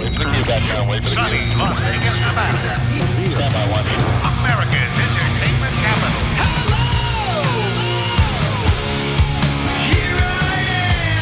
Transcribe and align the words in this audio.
Sunny 0.00 1.54
Las 1.56 1.78
Vegas, 1.82 2.20
Nevada. 2.20 2.80
America's 4.24 4.96
entertainment 4.98 5.74
capital. 5.84 6.20
Hello! 6.40 6.88
Here 9.92 10.16
I 10.16 10.56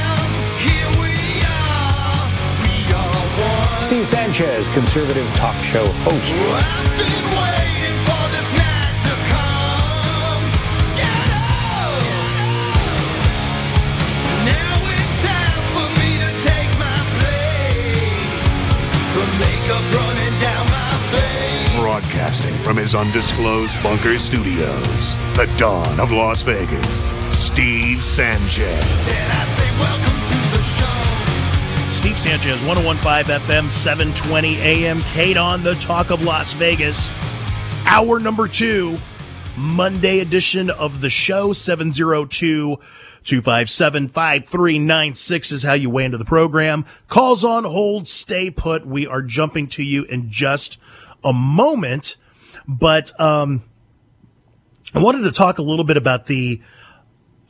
am. 0.06 0.30
Here 0.62 0.91
we 1.01 1.11
are. 1.43 2.22
We 2.62 2.75
are 2.95 3.19
one. 3.43 3.83
Steve 3.83 4.06
Sanchez, 4.06 4.68
conservative 4.75 5.26
talk 5.34 5.56
show 5.64 5.86
host. 6.04 7.18
Broadcasting 21.79 22.55
from 22.59 22.77
his 22.77 22.95
undisclosed 22.95 23.80
bunker 23.83 24.16
studios, 24.16 25.16
the 25.37 25.52
dawn 25.59 26.01
of 26.01 26.11
Las 26.11 26.42
Vegas, 26.42 27.12
Steve 27.30 28.02
Sanchez. 28.02 28.83
Steve 31.95 32.19
Sanchez, 32.19 32.62
1015 32.65 33.41
FM, 33.41 33.70
720 33.70 34.56
AM, 34.56 35.01
Kate 35.12 35.37
on 35.37 35.62
the 35.62 35.75
Talk 35.75 36.11
of 36.11 36.25
Las 36.25 36.53
Vegas. 36.55 37.11
Hour 37.84 38.20
number 38.20 38.48
two, 38.48 38.97
Monday 39.56 40.20
edition 40.20 40.70
of 40.70 41.00
the 41.00 41.11
show, 41.11 41.53
702 41.53 42.78
257 43.28 44.09
5396 44.09 45.52
is 45.52 45.62
how 45.62 45.74
you 45.74 45.91
weigh 45.91 46.06
into 46.06 46.16
the 46.16 46.24
program. 46.24 46.86
Calls 47.09 47.45
on 47.45 47.64
hold, 47.64 48.09
stay 48.09 48.50
put. 48.50 48.86
We 48.86 49.06
are 49.06 49.20
jumping 49.20 49.66
to 49.69 49.82
you 49.82 50.05
in 50.05 50.30
just 50.30 50.78
a 51.23 51.34
moment. 51.34 52.16
But 52.66 53.19
um, 53.20 53.64
I 54.94 55.00
wanted 55.00 55.25
to 55.25 55.33
talk 55.33 55.58
a 55.58 55.62
little 55.62 55.84
bit 55.84 55.98
about 55.98 56.25
the 56.25 56.62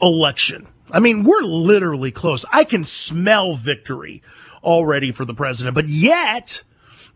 election. 0.02 0.66
I 0.90 0.98
mean, 0.98 1.22
we're 1.22 1.42
literally 1.42 2.10
close. 2.10 2.44
I 2.50 2.64
can 2.64 2.82
smell 2.82 3.54
victory 3.54 4.20
already 4.64 5.12
for 5.12 5.24
the 5.24 5.34
president, 5.34 5.76
but 5.76 5.88
yet 5.88 6.64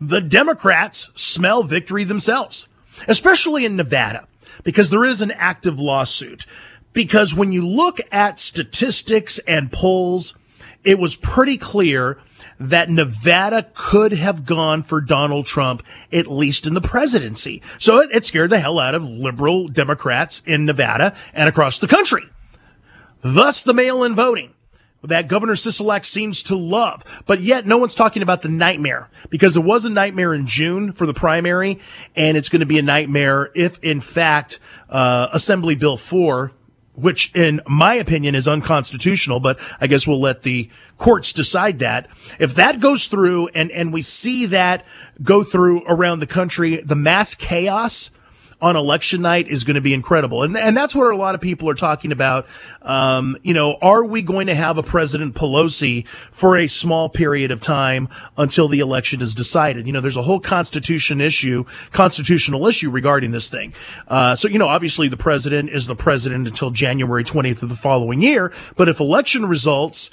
the 0.00 0.20
Democrats 0.20 1.11
smell 1.17 1.65
victory 1.65 2.05
themselves, 2.05 2.69
especially 3.09 3.65
in 3.65 3.75
Nevada, 3.75 4.28
because 4.62 4.91
there 4.91 5.05
is 5.05 5.20
an 5.20 5.33
active 5.33 5.81
lawsuit. 5.81 6.47
Because 6.93 7.35
when 7.35 7.53
you 7.53 7.67
look 7.67 8.01
at 8.11 8.39
statistics 8.39 9.39
and 9.41 9.73
polls, 9.73 10.35
it 10.85 10.99
was 10.99 11.17
pretty 11.17 11.57
clear 11.57 12.19
that 12.59 12.91
Nevada 12.91 13.71
could 13.75 14.12
have 14.12 14.45
gone 14.45 14.83
for 14.83 15.01
Donald 15.01 15.47
Trump, 15.47 15.83
at 16.12 16.27
least 16.27 16.67
in 16.67 16.75
the 16.75 16.81
presidency. 16.81 17.62
So 17.79 17.99
it, 17.99 18.11
it 18.12 18.25
scared 18.25 18.51
the 18.51 18.61
hell 18.61 18.79
out 18.79 18.95
of 18.95 19.05
liberal 19.05 19.69
Democrats 19.69 20.43
in 20.47 20.65
Nevada 20.65 21.17
and 21.33 21.49
across 21.49 21.79
the 21.79 21.89
country. 21.89 22.25
Thus 23.21 23.62
the 23.62 23.75
mail-in 23.75 24.15
voting 24.15 24.55
that 25.03 25.29
Governor 25.29 25.55
Sisolak 25.55 26.05
seems 26.05 26.43
to 26.45 26.56
love. 26.56 27.05
But 27.27 27.41
yet 27.41 27.67
no 27.67 27.79
one's 27.79 27.95
talking 27.95 28.23
about 28.23 28.43
the 28.43 28.49
nightmare 28.49 29.09
because 29.31 29.56
it 29.56 29.65
was 29.65 29.84
a 29.84 29.91
nightmare 29.91 30.33
in 30.33 30.47
June 30.47 30.93
for 30.93 31.06
the 31.06 31.15
primary 31.15 31.81
and 32.15 32.37
it's 32.37 32.49
going 32.49 32.61
to 32.61 32.67
be 32.67 32.79
a 32.79 32.83
nightmare 32.83 33.51
if 33.55 33.83
in 33.83 34.01
fact, 34.01 34.61
uh, 34.89 35.29
Assembly 35.33 35.75
Bill 35.75 35.97
4 35.97 36.53
which 36.95 37.31
in 37.35 37.61
my 37.67 37.95
opinion 37.95 38.35
is 38.35 38.47
unconstitutional, 38.47 39.41
but 39.41 39.59
I 39.81 39.87
guess 39.87 40.07
we'll 40.07 40.21
let 40.21 40.43
the 40.43 40.69
courts 40.99 41.33
decide 41.33 41.79
that. 41.79 42.09
If 42.39 42.55
that 42.55 42.81
goes 42.81 43.07
through 43.07 43.49
and, 43.49 43.71
and 43.71 43.93
we 43.93 44.03
see 44.03 44.47
that 44.47 44.84
go 45.23 45.43
through 45.43 45.84
around 45.87 46.21
the 46.21 46.27
country, 46.27 46.77
the 46.77 46.97
mass 46.97 47.34
chaos 47.34 48.11
on 48.63 48.77
election 48.77 49.21
night 49.21 49.49
is 49.49 49.65
going 49.65 49.75
to 49.75 49.81
be 49.81 49.93
incredible. 49.93 50.45
And, 50.45 50.57
and 50.57 50.77
that's 50.77 50.95
what 50.95 51.13
a 51.13 51.17
lot 51.17 51.35
of 51.35 51.41
people 51.41 51.69
are 51.69 51.75
talking 51.75 52.12
about. 52.12 52.47
Um, 52.81 53.37
you 53.43 53.53
know, 53.53 53.77
are 53.83 54.05
we 54.05 54.23
going 54.23 54.47
to 54.47 54.55
have 54.55 54.78
a 54.78 54.84
President 54.84 55.34
Pelosi 55.34 56.06
for 56.06 56.56
a 56.56 56.69
small 56.69 57.09
period 57.09 57.51
of 57.51 57.59
time 57.59 58.09
until 58.39 58.69
the 58.69 58.78
election 58.78 59.21
is 59.21 59.34
decided? 59.34 59.87
You 59.87 59.93
know, 59.93 60.01
there's 60.01 60.17
a 60.17 60.22
whole 60.22 60.39
constitution 60.39 61.21
issue, 61.21 61.65
constitutional 61.91 62.67
issue 62.69 62.89
regarding 62.89 63.33
this 63.33 63.49
thing. 63.51 63.75
Uh, 64.06 64.37
so, 64.37 64.47
you 64.47 64.61
know, 64.61 64.69
obviously 64.69 65.09
the 65.09 65.17
president 65.17 65.69
is 65.69 65.89
the 65.89 65.97
president 65.97 66.47
until 66.47 66.71
January 66.71 67.25
20th 67.25 67.65
of 67.65 67.69
the 67.69 67.75
following 67.75 68.22
year. 68.22 68.53
But 68.77 68.89
if 68.89 69.01
election 69.01 69.45
results, 69.47 70.09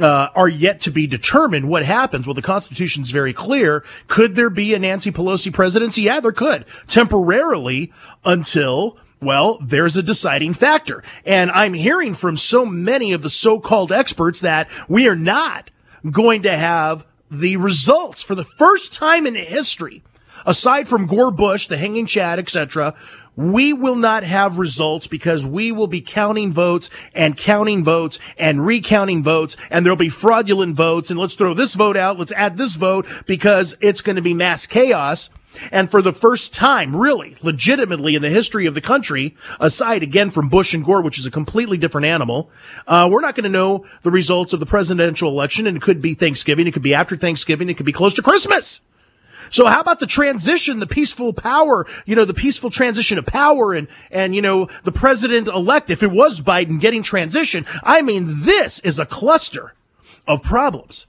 uh, 0.00 0.28
are 0.34 0.48
yet 0.48 0.80
to 0.82 0.90
be 0.90 1.06
determined. 1.06 1.68
What 1.68 1.84
happens? 1.84 2.26
Well, 2.26 2.34
the 2.34 2.42
Constitution's 2.42 3.10
very 3.10 3.32
clear. 3.32 3.84
Could 4.08 4.34
there 4.34 4.50
be 4.50 4.74
a 4.74 4.78
Nancy 4.78 5.10
Pelosi 5.10 5.52
presidency? 5.52 6.02
Yeah, 6.02 6.20
there 6.20 6.32
could 6.32 6.64
temporarily 6.86 7.92
until 8.24 8.98
well, 9.18 9.58
there's 9.62 9.96
a 9.96 10.02
deciding 10.02 10.52
factor. 10.52 11.02
And 11.24 11.50
I'm 11.50 11.72
hearing 11.72 12.12
from 12.12 12.36
so 12.36 12.66
many 12.66 13.14
of 13.14 13.22
the 13.22 13.30
so-called 13.30 13.90
experts 13.90 14.42
that 14.42 14.68
we 14.90 15.08
are 15.08 15.16
not 15.16 15.70
going 16.10 16.42
to 16.42 16.54
have 16.54 17.06
the 17.30 17.56
results 17.56 18.22
for 18.22 18.34
the 18.34 18.44
first 18.44 18.92
time 18.92 19.26
in 19.26 19.34
history, 19.34 20.04
aside 20.44 20.86
from 20.86 21.06
Gore 21.06 21.30
Bush, 21.30 21.66
the 21.66 21.78
hanging 21.78 22.04
Chad, 22.04 22.38
etc 22.38 22.94
we 23.36 23.72
will 23.72 23.96
not 23.96 24.24
have 24.24 24.58
results 24.58 25.06
because 25.06 25.44
we 25.44 25.70
will 25.70 25.86
be 25.86 26.00
counting 26.00 26.52
votes 26.52 26.90
and 27.14 27.36
counting 27.36 27.84
votes 27.84 28.18
and 28.38 28.66
recounting 28.66 29.22
votes 29.22 29.56
and 29.70 29.84
there'll 29.84 29.96
be 29.96 30.08
fraudulent 30.08 30.74
votes 30.74 31.10
and 31.10 31.20
let's 31.20 31.34
throw 31.34 31.54
this 31.54 31.74
vote 31.74 31.96
out. 31.96 32.18
Let's 32.18 32.32
add 32.32 32.56
this 32.56 32.76
vote 32.76 33.06
because 33.26 33.76
it's 33.80 34.00
going 34.00 34.16
to 34.16 34.22
be 34.22 34.34
mass 34.34 34.66
chaos. 34.66 35.30
And 35.72 35.90
for 35.90 36.02
the 36.02 36.12
first 36.12 36.54
time, 36.54 36.94
really, 36.94 37.36
legitimately 37.42 38.14
in 38.14 38.22
the 38.22 38.28
history 38.28 38.66
of 38.66 38.74
the 38.74 38.80
country, 38.80 39.34
aside 39.58 40.02
again 40.02 40.30
from 40.30 40.50
Bush 40.50 40.74
and 40.74 40.84
Gore, 40.84 41.00
which 41.00 41.18
is 41.18 41.24
a 41.24 41.30
completely 41.30 41.78
different 41.78 42.06
animal, 42.06 42.50
uh, 42.86 43.08
we're 43.10 43.22
not 43.22 43.34
going 43.34 43.44
to 43.44 43.48
know 43.50 43.86
the 44.02 44.10
results 44.10 44.52
of 44.52 44.60
the 44.60 44.66
presidential 44.66 45.30
election. 45.30 45.66
And 45.66 45.76
it 45.76 45.82
could 45.82 46.02
be 46.02 46.12
Thanksgiving. 46.12 46.66
It 46.66 46.72
could 46.72 46.82
be 46.82 46.94
after 46.94 47.16
Thanksgiving. 47.16 47.70
It 47.70 47.78
could 47.78 47.86
be 47.86 47.92
close 47.92 48.12
to 48.14 48.22
Christmas. 48.22 48.82
So 49.50 49.66
how 49.66 49.80
about 49.80 50.00
the 50.00 50.06
transition, 50.06 50.80
the 50.80 50.86
peaceful 50.86 51.32
power, 51.32 51.86
you 52.04 52.14
know, 52.16 52.24
the 52.24 52.34
peaceful 52.34 52.70
transition 52.70 53.18
of 53.18 53.26
power 53.26 53.72
and, 53.72 53.88
and, 54.10 54.34
you 54.34 54.42
know, 54.42 54.68
the 54.84 54.92
president 54.92 55.48
elect, 55.48 55.90
if 55.90 56.02
it 56.02 56.10
was 56.10 56.40
Biden 56.40 56.80
getting 56.80 57.02
transition, 57.02 57.66
I 57.82 58.02
mean, 58.02 58.42
this 58.42 58.78
is 58.80 58.98
a 58.98 59.06
cluster 59.06 59.74
of 60.26 60.42
problems. 60.42 61.06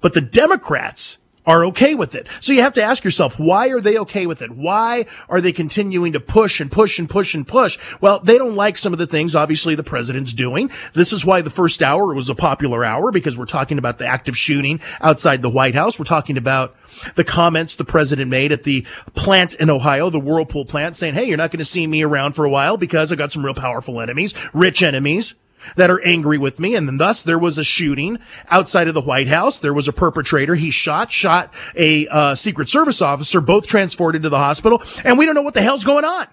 But 0.00 0.14
the 0.14 0.20
Democrats 0.20 1.18
are 1.46 1.64
okay 1.66 1.94
with 1.94 2.14
it. 2.14 2.26
So 2.40 2.52
you 2.52 2.62
have 2.62 2.74
to 2.74 2.82
ask 2.82 3.04
yourself, 3.04 3.38
why 3.38 3.68
are 3.68 3.80
they 3.80 3.98
okay 3.98 4.26
with 4.26 4.42
it? 4.42 4.52
Why 4.52 5.06
are 5.28 5.40
they 5.40 5.52
continuing 5.52 6.12
to 6.12 6.20
push 6.20 6.60
and 6.60 6.70
push 6.70 6.98
and 6.98 7.08
push 7.08 7.34
and 7.34 7.46
push? 7.46 7.78
Well, 8.00 8.20
they 8.20 8.38
don't 8.38 8.54
like 8.54 8.78
some 8.78 8.92
of 8.92 8.98
the 8.98 9.06
things 9.06 9.34
obviously 9.34 9.74
the 9.74 9.82
president's 9.82 10.32
doing. 10.32 10.70
This 10.92 11.12
is 11.12 11.24
why 11.24 11.40
the 11.40 11.50
first 11.50 11.82
hour 11.82 12.14
was 12.14 12.28
a 12.30 12.34
popular 12.34 12.84
hour 12.84 13.10
because 13.10 13.36
we're 13.36 13.46
talking 13.46 13.78
about 13.78 13.98
the 13.98 14.06
active 14.06 14.36
shooting 14.36 14.80
outside 15.00 15.42
the 15.42 15.50
White 15.50 15.74
House. 15.74 15.98
We're 15.98 16.04
talking 16.04 16.36
about 16.36 16.76
the 17.14 17.24
comments 17.24 17.74
the 17.74 17.84
president 17.84 18.30
made 18.30 18.52
at 18.52 18.62
the 18.62 18.86
plant 19.14 19.54
in 19.54 19.70
Ohio, 19.70 20.10
the 20.10 20.20
Whirlpool 20.20 20.64
plant 20.64 20.96
saying, 20.96 21.14
Hey, 21.14 21.24
you're 21.24 21.36
not 21.36 21.50
going 21.50 21.58
to 21.58 21.64
see 21.64 21.86
me 21.86 22.02
around 22.02 22.34
for 22.34 22.44
a 22.44 22.50
while 22.50 22.76
because 22.76 23.10
I've 23.10 23.18
got 23.18 23.32
some 23.32 23.44
real 23.44 23.54
powerful 23.54 24.00
enemies, 24.00 24.34
rich 24.52 24.82
enemies 24.82 25.34
that 25.76 25.90
are 25.90 26.00
angry 26.04 26.38
with 26.38 26.58
me. 26.58 26.74
And 26.74 27.00
thus 27.00 27.22
there 27.22 27.38
was 27.38 27.58
a 27.58 27.64
shooting 27.64 28.18
outside 28.48 28.88
of 28.88 28.94
the 28.94 29.00
White 29.00 29.28
House. 29.28 29.60
There 29.60 29.74
was 29.74 29.88
a 29.88 29.92
perpetrator. 29.92 30.54
He 30.54 30.70
shot, 30.70 31.10
shot 31.10 31.52
a 31.74 32.06
uh, 32.08 32.34
Secret 32.34 32.68
Service 32.68 33.02
officer, 33.02 33.40
both 33.40 33.66
transported 33.66 34.22
to 34.22 34.28
the 34.28 34.38
hospital. 34.38 34.82
And 35.04 35.18
we 35.18 35.26
don't 35.26 35.34
know 35.34 35.42
what 35.42 35.54
the 35.54 35.62
hell's 35.62 35.84
going 35.84 36.04
on. 36.04 36.28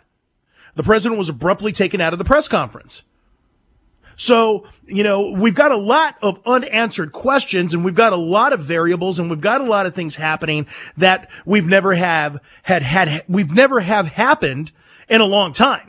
The 0.76 0.84
president 0.84 1.18
was 1.18 1.30
abruptly 1.30 1.72
taken 1.72 2.00
out 2.00 2.14
of 2.14 2.20
the 2.20 2.26
press 2.26 2.48
conference. 2.48 3.04
So, 4.16 4.66
you 4.86 5.04
know, 5.04 5.32
we've 5.32 5.56
got 5.56 5.72
a 5.72 5.78
lot 5.78 6.18
of 6.22 6.42
unanswered 6.46 7.14
questions 7.14 7.74
and 7.74 7.86
we've 7.86 7.96
got 7.96 8.12
a 8.12 8.18
lot 8.18 8.52
of 8.52 8.60
variables 8.60 9.18
and 9.18 9.30
we've 9.30 9.40
got 9.40 9.62
a 9.62 9.64
lot 9.64 9.86
of 9.86 9.96
things 9.96 10.18
happening 10.18 10.68
that 10.98 11.30
we've 11.46 11.66
never 11.66 11.94
have 11.94 12.40
had 12.64 12.82
had, 12.82 13.24
we've 13.30 13.56
never 13.56 13.80
have 13.80 14.08
happened 14.10 14.74
in 15.08 15.22
a 15.22 15.26
long 15.26 15.54
time 15.54 15.89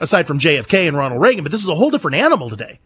aside 0.00 0.26
from 0.26 0.38
JFK 0.38 0.88
and 0.88 0.96
Ronald 0.96 1.20
Reagan, 1.20 1.44
but 1.44 1.52
this 1.52 1.62
is 1.62 1.68
a 1.68 1.74
whole 1.74 1.90
different 1.90 2.16
animal 2.16 2.48
today. 2.48 2.80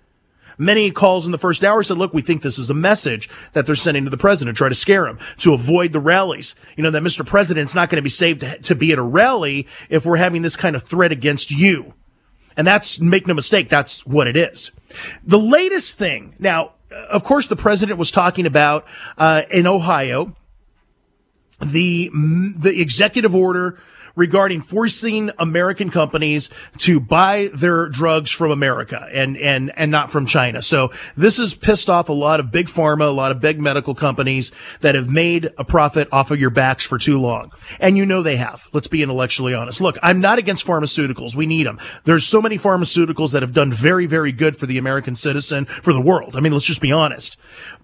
Many 0.56 0.90
calls 0.90 1.26
in 1.26 1.32
the 1.32 1.38
first 1.38 1.64
hour 1.64 1.82
said, 1.82 1.99
look, 1.99 2.14
we 2.14 2.22
think 2.22 2.43
this 2.43 2.58
is 2.58 2.70
a 2.70 2.75
message 2.75 3.28
that 3.52 3.66
they're 3.66 3.75
sending 3.75 4.05
to 4.05 4.11
the 4.11 4.16
president, 4.16 4.56
try 4.56 4.69
to 4.69 4.75
scare 4.75 5.06
him 5.06 5.19
to 5.38 5.52
avoid 5.52 5.93
the 5.93 6.00
rallies. 6.00 6.55
You 6.76 6.84
know, 6.84 6.90
that 6.90 7.02
Mr. 7.02 7.26
President's 7.26 7.75
not 7.75 7.88
going 7.88 7.96
to 7.96 8.02
be 8.02 8.08
saved 8.08 8.44
to, 8.64 8.75
be 8.75 8.93
at 8.93 8.99
a 8.99 9.02
rally 9.02 9.66
if 9.90 10.06
we're 10.06 10.16
having 10.16 10.43
this 10.43 10.56
kind 10.56 10.76
of 10.76 10.84
threat 10.84 11.11
against 11.11 11.50
you. 11.50 11.94
And 12.56 12.66
that's, 12.66 13.00
make 13.00 13.26
no 13.26 13.34
mistake, 13.34 13.69
that's 13.69 14.06
what 14.06 14.28
it 14.28 14.37
is. 14.37 14.70
The 15.25 15.40
latest 15.40 15.99
thing, 15.99 16.37
now, 16.38 16.72
of 17.11 17.25
course, 17.25 17.49
the 17.49 17.56
president 17.56 17.99
was 17.99 18.12
talking 18.12 18.46
about, 18.46 18.87
uh, 19.19 19.43
in 19.50 19.66
Ohio, 19.66 20.37
the, 21.61 22.11
the 22.12 22.81
executive 22.81 23.34
order 23.34 23.81
regarding 24.16 24.61
forcing 24.61 25.31
American 25.38 25.90
companies 25.90 26.49
to 26.78 27.00
buy 27.00 27.50
their 27.52 27.88
drugs 27.88 28.31
from 28.31 28.50
America 28.50 29.08
and, 29.12 29.37
and, 29.37 29.72
and 29.76 29.90
not 29.90 30.11
from 30.11 30.26
China. 30.26 30.62
So 30.62 30.93
this 31.16 31.38
has 31.38 31.55
pissed 31.55 31.90
off 31.90 32.08
a 32.08 32.12
lot 32.12 32.40
of 32.40 32.50
big 32.50 32.66
pharma, 32.66 33.08
a 33.08 33.11
lot 33.11 33.31
of 33.31 33.40
big 33.40 33.61
medical 33.61 33.94
companies 33.94 34.52
that 34.81 34.94
have 34.94 35.11
made 35.11 35.50
a 35.58 35.64
profit 35.64 36.08
off 36.12 36.31
of 36.31 36.40
your 36.40 36.50
backs 36.50 36.84
for 36.84 36.99
too 36.99 37.20
long. 37.20 37.50
And 37.81 37.96
you 37.96 38.06
know 38.06 38.22
they 38.22 38.37
have. 38.37 38.69
Let's 38.72 38.88
be 38.88 39.02
intellectually 39.02 39.55
honest. 39.55 39.81
Look, 39.81 39.99
I'm 40.02 40.20
not 40.20 40.38
against 40.38 40.66
pharmaceuticals. 40.66 41.34
We 41.34 41.46
need 41.46 41.66
them. 41.66 41.78
There's 42.05 42.26
so 42.26 42.40
many 42.40 42.58
pharmaceuticals 42.58 43.32
that 43.32 43.43
have 43.43 43.52
done 43.52 43.72
very, 43.72 44.06
very 44.06 44.32
good 44.32 44.56
for 44.56 44.66
the 44.66 44.78
American 44.78 45.14
citizen, 45.14 45.64
for 45.64 45.93
the 45.93 46.00
world. 46.00 46.37
I 46.37 46.40
mean, 46.40 46.52
let's 46.52 46.64
just 46.64 46.81
be 46.81 46.93
honest. 46.93 47.37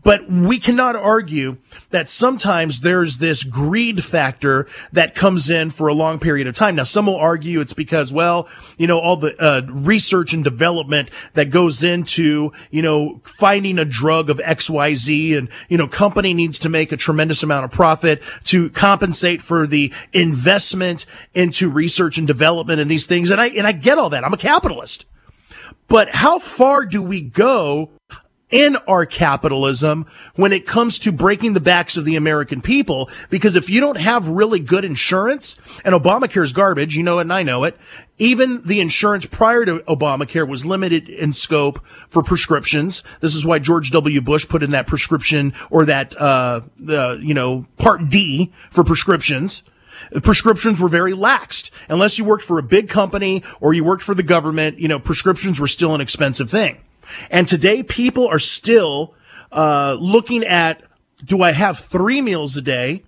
But 0.03 0.31
we 0.31 0.59
cannot 0.59 0.97
argue 0.97 1.59
that 1.91 2.09
sometimes 2.09 2.81
there's 2.81 3.19
this 3.19 3.45
greed 3.45 4.03
factor 4.03 4.67
that 4.93 5.15
comes 5.15 5.51
in 5.51 5.71
for 5.71 5.89
a 5.89 5.95
long 5.95 6.19
period 6.19 6.47
of 6.47 6.55
time. 6.55 6.77
Now, 6.77 6.85
some 6.85 7.07
will 7.07 7.17
argue 7.17 7.61
it's 7.61 7.75
because, 7.75 8.13
well, 8.13 8.49
you 8.79 8.87
know, 8.87 8.99
all 8.99 9.17
the 9.17 9.37
uh, 9.43 9.63
research 9.69 10.33
and 10.33 10.43
development 10.43 11.11
that 11.35 11.51
goes 11.51 11.83
into, 11.83 12.53
you 12.71 12.81
know, 12.81 13.21
finding 13.25 13.79
a 13.79 13.85
drug 13.85 14.31
of 14.31 14.39
XYZ 14.39 15.37
and, 15.37 15.49
you 15.69 15.77
know, 15.77 15.87
company 15.87 16.33
needs 16.33 16.59
to 16.61 16.71
make 16.71 16.93
a 16.93 16.97
tremendous 16.97 17.43
amount 17.43 17.67
of 17.67 17.71
profit 17.71 18.23
to 18.45 18.71
compensate 18.71 19.43
for 19.43 19.67
the 19.67 19.93
investment 20.15 21.05
into 21.35 21.69
research 21.69 22.17
and 22.17 22.27
development 22.27 22.81
and 22.81 22.91
these 22.91 23.07
things. 23.07 23.29
And 23.29 23.41
I, 23.41 23.49
and 23.49 23.67
I 23.67 23.73
get 23.73 23.99
all 23.99 24.09
that. 24.11 24.25
I'm 24.25 24.33
a 24.33 24.39
capitalist. 24.39 25.05
But 25.89 26.11
how 26.11 26.39
far 26.39 26.87
do 26.87 27.03
we 27.03 27.21
go 27.21 27.91
in 28.51 28.77
our 28.89 29.07
capitalism 29.07 30.07
when 30.35 30.53
it 30.53 30.67
comes 30.67 30.99
to 31.01 31.13
breaking 31.13 31.55
the 31.55 31.61
backs 31.61 31.97
of 31.97 32.05
the 32.05 32.17
American 32.17 32.61
people. 32.61 33.09
Because 33.29 33.57
if 33.57 33.71
you 33.71 33.81
don't 33.81 33.99
have 33.99 34.29
really 34.29 34.61
good 34.61 34.85
insurance, 34.85 35.57
and 35.85 35.95
Obamacare 35.95 36.45
is 36.45 36.53
garbage, 36.53 36.97
you 36.97 37.03
know 37.03 37.19
it 37.19 37.23
and 37.23 37.33
I 37.33 37.43
know 37.43 37.65
it, 37.65 37.77
even 38.19 38.63
the 38.63 38.81
insurance 38.81 39.27
prior 39.27 39.65
to 39.65 39.79
Obamacare 39.81 40.47
was 40.47 40.67
limited 40.67 41.09
in 41.09 41.33
scope 41.33 41.85
for 41.87 42.23
prescriptions. 42.23 43.03
This 43.21 43.35
is 43.35 43.47
why 43.47 43.59
George 43.59 43.91
W. 43.91 44.21
Bush 44.21 44.47
put 44.47 44.63
in 44.63 44.73
that 44.73 44.87
prescription 44.87 45.55
or 45.71 45.87
that, 45.87 46.21
uh, 46.21 46.63
you 46.79 47.35
know, 47.35 47.67
part 47.79 48.09
D 48.09 48.53
for 48.71 48.85
prescriptions 48.85 49.63
prescriptions 50.23 50.81
were 50.81 50.89
very 50.89 51.13
laxed. 51.13 51.71
Unless 51.89 52.19
you 52.19 52.25
worked 52.25 52.45
for 52.45 52.59
a 52.59 52.63
big 52.63 52.89
company 52.89 53.43
or 53.61 53.75
you 53.75 53.85
worked 53.85 54.03
for 54.03 54.15
the 54.15 54.23
government, 54.23 54.79
you 54.79 54.89
know, 54.89 54.99
prescriptions 54.99 55.61
were 55.61 55.67
still 55.67 55.95
an 55.95 56.01
expensive 56.01 56.51
thing. 56.51 56.81
And 57.31 57.47
today 57.47 57.83
people 57.83 58.27
are 58.29 58.39
still 58.39 59.15
uh, 59.53 59.97
looking 59.99 60.45
at 60.45 60.83
do 61.25 61.43
I 61.43 61.53
have 61.53 61.79
three 61.79 62.21
meals 62.21 62.57
a 62.57 62.63
day 62.63 63.03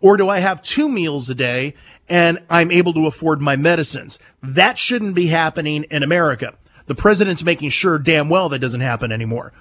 or 0.00 0.16
do 0.16 0.28
I 0.28 0.40
have 0.40 0.60
two 0.62 0.88
meals 0.88 1.30
a 1.30 1.34
day 1.34 1.74
and 2.08 2.38
I'm 2.50 2.70
able 2.70 2.92
to 2.94 3.06
afford 3.06 3.40
my 3.40 3.56
medicines? 3.56 4.18
That 4.42 4.78
shouldn't 4.78 5.14
be 5.14 5.28
happening 5.28 5.84
in 5.84 6.02
America. 6.02 6.54
The 6.86 6.94
president's 6.94 7.42
making 7.42 7.70
sure 7.70 7.98
damn 7.98 8.28
well 8.28 8.48
that 8.50 8.58
doesn't 8.58 8.80
happen 8.80 9.10
anymore. 9.12 9.52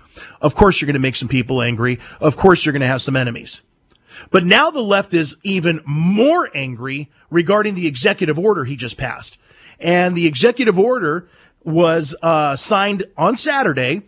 Of 0.41 0.55
course, 0.55 0.81
you're 0.81 0.87
going 0.87 0.95
to 0.95 0.99
make 0.99 1.15
some 1.15 1.29
people 1.29 1.61
angry. 1.61 1.99
Of 2.19 2.35
course, 2.35 2.65
you're 2.65 2.73
going 2.73 2.81
to 2.81 2.87
have 2.87 3.01
some 3.01 3.15
enemies. 3.15 3.61
But 4.29 4.43
now 4.43 4.69
the 4.69 4.81
left 4.81 5.13
is 5.13 5.37
even 5.43 5.81
more 5.85 6.49
angry 6.53 7.09
regarding 7.29 7.75
the 7.75 7.87
executive 7.87 8.37
order 8.37 8.65
he 8.65 8.75
just 8.75 8.97
passed. 8.97 9.37
And 9.79 10.15
the 10.15 10.27
executive 10.27 10.77
order 10.77 11.27
was 11.63 12.15
uh, 12.21 12.55
signed 12.55 13.03
on 13.17 13.35
Saturday, 13.35 14.03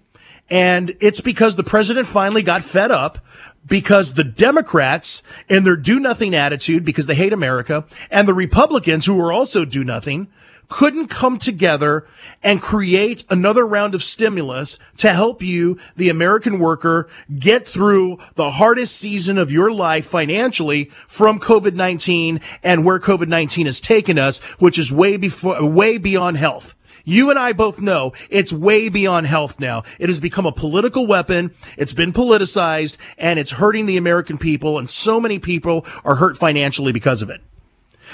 and 0.50 0.96
it's 1.00 1.22
because 1.22 1.56
the 1.56 1.64
president 1.64 2.08
finally 2.08 2.44
got 2.44 2.64
fed 2.64 2.92
up 2.92 3.20
because 3.66 4.14
the 4.14 4.24
Democrats 4.24 5.24
in 5.50 5.64
their 5.64 5.76
do 5.76 6.00
nothing 6.00 6.36
attitude 6.36 6.86
because 6.86 7.08
they 7.08 7.16
hate 7.16 7.34
America 7.34 7.86
and 8.12 8.28
the 8.28 8.34
Republicans 8.34 9.06
who 9.06 9.20
are 9.20 9.32
also 9.32 9.66
do 9.66 9.84
nothing 9.84 10.28
couldn't 10.70 11.08
come 11.08 11.38
together 11.38 12.08
and 12.44 12.62
create 12.62 13.24
another 13.30 13.66
round 13.66 13.94
of 13.94 14.04
stimulus 14.04 14.78
to 14.98 15.14
help 15.14 15.42
you, 15.42 15.78
the 15.96 16.10
American 16.10 16.60
worker, 16.60 17.08
get 17.38 17.68
through 17.68 18.18
the 18.36 18.52
hardest 18.52 18.96
season 18.96 19.38
of 19.38 19.52
your 19.52 19.72
life 19.72 20.06
financially 20.06 20.86
from 21.08 21.40
COVID-19 21.40 22.42
and 22.64 22.86
where 22.86 23.00
COVID-19 23.00 23.66
has 23.66 23.80
taken 23.80 24.18
us, 24.18 24.40
which 24.60 24.80
is 24.80 24.92
way 24.92 25.18
before, 25.18 25.64
way 25.66 25.98
beyond 25.98 26.38
health. 26.38 26.76
You 27.06 27.30
and 27.30 27.40
I 27.40 27.54
both 27.54 27.80
know 27.80 28.14
it's 28.30 28.52
way 28.52 28.90
beyond 28.90 29.28
health 29.28 29.60
now. 29.60 29.84
It 30.00 30.10
has 30.10 30.20
become 30.20 30.46
a 30.46 30.52
political 30.52 31.08
weapon. 31.08 31.54
It's 31.78 31.94
been 31.94 32.12
politicized 32.12 32.98
and 33.18 33.40
it's 33.40 33.52
hurting 33.52 33.86
the 33.86 33.96
American 33.96 34.38
people 34.38 34.78
and 34.78 34.90
so 34.90 35.22
many 35.22 35.40
people 35.40 35.86
are 36.04 36.16
hurt 36.16 36.36
financially 36.36 36.92
because 36.92 37.22
of 37.22 37.30
it. 37.30 37.42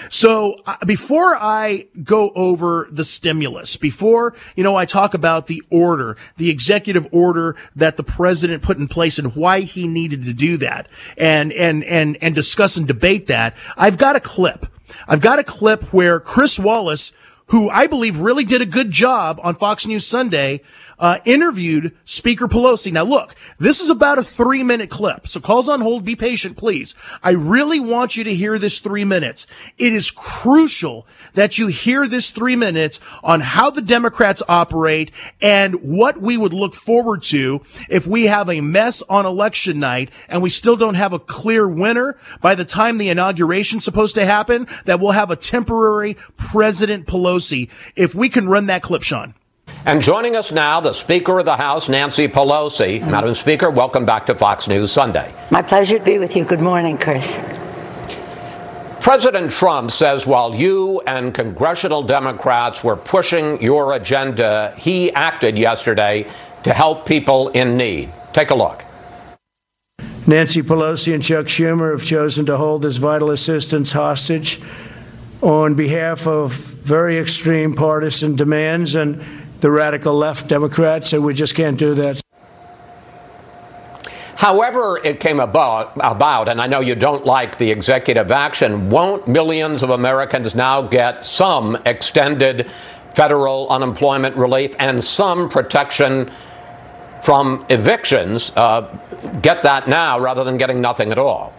So 0.09 0.61
uh, 0.65 0.77
before 0.85 1.35
I 1.35 1.87
go 2.03 2.31
over 2.31 2.87
the 2.91 3.03
stimulus, 3.03 3.77
before, 3.77 4.33
you 4.55 4.63
know, 4.63 4.75
I 4.75 4.85
talk 4.85 5.13
about 5.13 5.47
the 5.47 5.61
order, 5.69 6.17
the 6.37 6.49
executive 6.49 7.07
order 7.11 7.55
that 7.75 7.97
the 7.97 8.03
president 8.03 8.63
put 8.63 8.77
in 8.77 8.87
place 8.87 9.19
and 9.19 9.35
why 9.35 9.61
he 9.61 9.87
needed 9.87 10.23
to 10.23 10.33
do 10.33 10.57
that 10.57 10.87
and, 11.17 11.51
and, 11.53 11.83
and, 11.83 12.17
and 12.21 12.33
discuss 12.33 12.77
and 12.77 12.87
debate 12.87 13.27
that, 13.27 13.55
I've 13.77 13.97
got 13.97 14.15
a 14.15 14.21
clip. 14.21 14.65
I've 15.07 15.21
got 15.21 15.39
a 15.39 15.43
clip 15.43 15.93
where 15.93 16.19
Chris 16.19 16.59
Wallace 16.59 17.11
who 17.51 17.69
I 17.69 17.87
believe 17.87 18.17
really 18.17 18.45
did 18.45 18.61
a 18.61 18.65
good 18.65 18.91
job 18.91 19.39
on 19.43 19.55
Fox 19.55 19.85
News 19.85 20.07
Sunday, 20.07 20.61
uh, 20.97 21.17
interviewed 21.25 21.93
Speaker 22.05 22.47
Pelosi. 22.47 22.93
Now 22.93 23.03
look, 23.03 23.35
this 23.59 23.81
is 23.81 23.89
about 23.89 24.19
a 24.19 24.23
three 24.23 24.63
minute 24.63 24.89
clip. 24.89 25.27
So 25.27 25.41
calls 25.41 25.67
on 25.67 25.81
hold. 25.81 26.05
Be 26.05 26.15
patient, 26.15 26.55
please. 26.55 26.95
I 27.21 27.31
really 27.31 27.79
want 27.79 28.15
you 28.15 28.23
to 28.23 28.33
hear 28.33 28.57
this 28.57 28.79
three 28.79 29.03
minutes. 29.03 29.47
It 29.77 29.91
is 29.91 30.11
crucial 30.11 31.05
that 31.33 31.57
you 31.57 31.67
hear 31.67 32.07
this 32.07 32.29
three 32.29 32.55
minutes 32.55 33.01
on 33.21 33.41
how 33.41 33.69
the 33.69 33.81
Democrats 33.81 34.41
operate 34.47 35.11
and 35.41 35.75
what 35.81 36.21
we 36.21 36.37
would 36.37 36.53
look 36.53 36.73
forward 36.73 37.21
to 37.23 37.61
if 37.89 38.07
we 38.07 38.27
have 38.27 38.47
a 38.47 38.61
mess 38.61 39.01
on 39.09 39.25
election 39.25 39.79
night 39.79 40.09
and 40.29 40.41
we 40.41 40.49
still 40.49 40.77
don't 40.77 40.95
have 40.95 41.11
a 41.11 41.19
clear 41.19 41.67
winner 41.67 42.15
by 42.39 42.55
the 42.55 42.63
time 42.63 42.97
the 42.97 43.09
inauguration's 43.09 43.83
supposed 43.83 44.15
to 44.15 44.25
happen, 44.25 44.67
that 44.85 45.01
we'll 45.01 45.11
have 45.11 45.31
a 45.31 45.35
temporary 45.35 46.15
President 46.37 47.07
Pelosi. 47.07 47.40
If 47.95 48.13
we 48.15 48.29
can 48.29 48.47
run 48.47 48.67
that 48.67 48.81
clip, 48.81 49.03
Sean. 49.03 49.33
And 49.85 50.01
joining 50.01 50.35
us 50.35 50.51
now, 50.51 50.79
the 50.79 50.93
Speaker 50.93 51.39
of 51.39 51.45
the 51.45 51.55
House, 51.55 51.89
Nancy 51.89 52.27
Pelosi. 52.27 52.99
Mm-hmm. 52.99 53.11
Madam 53.11 53.33
Speaker, 53.33 53.71
welcome 53.71 54.05
back 54.05 54.27
to 54.27 54.35
Fox 54.35 54.67
News 54.67 54.91
Sunday. 54.91 55.33
My 55.49 55.61
pleasure 55.61 55.97
to 55.97 56.05
be 56.05 56.19
with 56.19 56.35
you. 56.35 56.45
Good 56.45 56.61
morning, 56.61 56.97
Chris. 56.97 57.41
President 58.99 59.51
Trump 59.51 59.89
says 59.89 60.27
while 60.27 60.53
you 60.53 61.01
and 61.07 61.33
congressional 61.33 62.03
Democrats 62.03 62.83
were 62.83 62.95
pushing 62.95 63.59
your 63.59 63.93
agenda, 63.93 64.75
he 64.77 65.11
acted 65.13 65.57
yesterday 65.57 66.27
to 66.63 66.71
help 66.71 67.07
people 67.07 67.49
in 67.49 67.75
need. 67.75 68.13
Take 68.33 68.51
a 68.51 68.55
look. 68.55 68.85
Nancy 70.27 70.61
Pelosi 70.61 71.15
and 71.15 71.23
Chuck 71.23 71.47
Schumer 71.47 71.91
have 71.91 72.05
chosen 72.05 72.45
to 72.45 72.57
hold 72.57 72.83
this 72.83 72.97
vital 72.97 73.31
assistance 73.31 73.91
hostage 73.91 74.61
on 75.41 75.73
behalf 75.73 76.27
of 76.27 76.53
very 76.53 77.17
extreme 77.17 77.73
partisan 77.73 78.35
demands, 78.35 78.95
and 78.95 79.23
the 79.61 79.71
radical 79.71 80.13
left 80.13 80.47
Democrats 80.47 81.13
and 81.13 81.23
we 81.23 81.33
just 81.33 81.55
can't 81.55 81.77
do 81.77 81.93
that. 81.93 82.21
However, 84.35 84.99
it 85.03 85.19
came 85.19 85.39
about, 85.39 85.93
about, 85.97 86.49
and 86.49 86.59
I 86.59 86.65
know 86.65 86.79
you 86.79 86.95
don't 86.95 87.27
like 87.27 87.59
the 87.59 87.69
executive 87.69 88.31
action, 88.31 88.89
won't 88.89 89.27
millions 89.27 89.83
of 89.83 89.91
Americans 89.91 90.55
now 90.55 90.81
get 90.81 91.23
some 91.27 91.77
extended 91.85 92.71
federal 93.13 93.69
unemployment 93.69 94.35
relief 94.35 94.75
and 94.79 95.03
some 95.03 95.47
protection 95.47 96.31
from 97.21 97.67
evictions? 97.69 98.51
Uh, 98.55 98.81
get 99.43 99.61
that 99.61 99.87
now 99.87 100.19
rather 100.19 100.43
than 100.43 100.57
getting 100.57 100.81
nothing 100.81 101.11
at 101.11 101.19
all. 101.19 101.53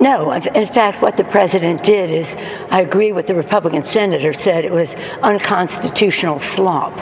No, 0.00 0.32
in 0.32 0.66
fact, 0.66 1.00
what 1.00 1.16
the 1.16 1.24
president 1.24 1.84
did 1.84 2.10
is, 2.10 2.34
I 2.68 2.80
agree 2.80 3.12
with 3.12 3.26
the 3.26 3.34
Republican 3.34 3.84
senator 3.84 4.32
said 4.32 4.64
it 4.64 4.72
was 4.72 4.96
unconstitutional 5.22 6.40
slop. 6.40 6.92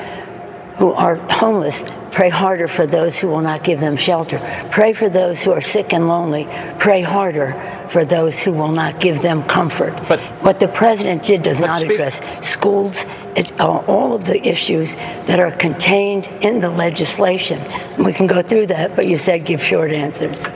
who 0.78 0.94
are 0.94 1.16
homeless. 1.16 1.84
Pray 2.12 2.30
harder 2.30 2.68
for 2.68 2.86
those 2.86 3.18
who 3.18 3.28
will 3.28 3.42
not 3.42 3.64
give 3.64 3.80
them 3.80 3.96
shelter. 3.96 4.40
Pray 4.70 4.92
for 4.92 5.08
those 5.08 5.42
who 5.42 5.52
are 5.52 5.62
sick 5.62 5.94
and 5.94 6.08
lonely. 6.08 6.46
Pray 6.78 7.02
harder 7.02 7.54
for 7.88 8.04
those 8.04 8.42
who 8.42 8.52
will 8.52 8.72
not 8.72 9.00
give 9.00 9.22
them 9.22 9.44
comfort. 9.44 9.94
But 10.10 10.20
what 10.42 10.60
the 10.60 10.68
president 10.68 11.24
did 11.24 11.42
does 11.42 11.62
not 11.62 11.80
speak- 11.80 11.92
address 11.92 12.22
schools, 12.42 13.06
it, 13.36 13.52
uh, 13.62 13.68
all 13.88 14.14
of 14.14 14.26
the 14.26 14.46
issues 14.46 14.96
that 15.28 15.40
are 15.40 15.52
contained 15.52 16.28
in 16.42 16.60
the 16.60 16.70
legislation. 16.70 17.62
We 17.98 18.12
can 18.12 18.28
go 18.28 18.42
through 18.42 18.68
that, 18.68 18.96
but 18.96 19.06
you 19.06 19.18
said 19.18 19.46
give 19.46 19.64
short 19.64 19.92
answers. 19.92 20.48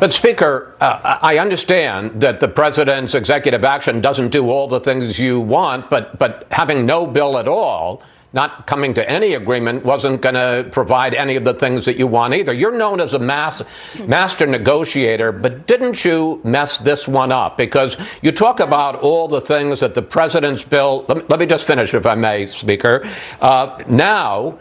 But, 0.00 0.12
Speaker, 0.12 0.74
uh, 0.80 1.18
I 1.20 1.38
understand 1.38 2.20
that 2.20 2.40
the 2.40 2.48
president's 2.48 3.14
executive 3.14 3.64
action 3.64 4.00
doesn't 4.00 4.30
do 4.30 4.50
all 4.50 4.68
the 4.68 4.80
things 4.80 5.18
you 5.18 5.40
want, 5.40 5.90
but, 5.90 6.18
but 6.18 6.46
having 6.50 6.86
no 6.86 7.06
bill 7.06 7.38
at 7.38 7.48
all 7.48 8.02
not 8.32 8.66
coming 8.66 8.92
to 8.94 9.10
any 9.10 9.34
agreement 9.34 9.84
wasn't 9.84 10.20
going 10.20 10.34
to 10.34 10.68
provide 10.70 11.14
any 11.14 11.36
of 11.36 11.44
the 11.44 11.54
things 11.54 11.84
that 11.86 11.96
you 11.96 12.06
want 12.06 12.34
either. 12.34 12.52
You're 12.52 12.76
known 12.76 13.00
as 13.00 13.14
a 13.14 13.18
mass, 13.18 13.62
master 14.06 14.46
negotiator, 14.46 15.32
but 15.32 15.66
didn't 15.66 16.04
you 16.04 16.40
mess 16.44 16.78
this 16.78 17.08
one 17.08 17.32
up? 17.32 17.56
Because 17.56 17.96
you 18.20 18.30
talk 18.30 18.60
about 18.60 18.96
all 18.96 19.28
the 19.28 19.40
things 19.40 19.80
that 19.80 19.94
the 19.94 20.02
president's 20.02 20.62
bill. 20.62 21.06
Let, 21.08 21.30
let 21.30 21.40
me 21.40 21.46
just 21.46 21.66
finish, 21.66 21.94
if 21.94 22.04
I 22.04 22.14
may, 22.14 22.46
Speaker. 22.46 23.02
Uh, 23.40 23.82
now, 23.88 24.58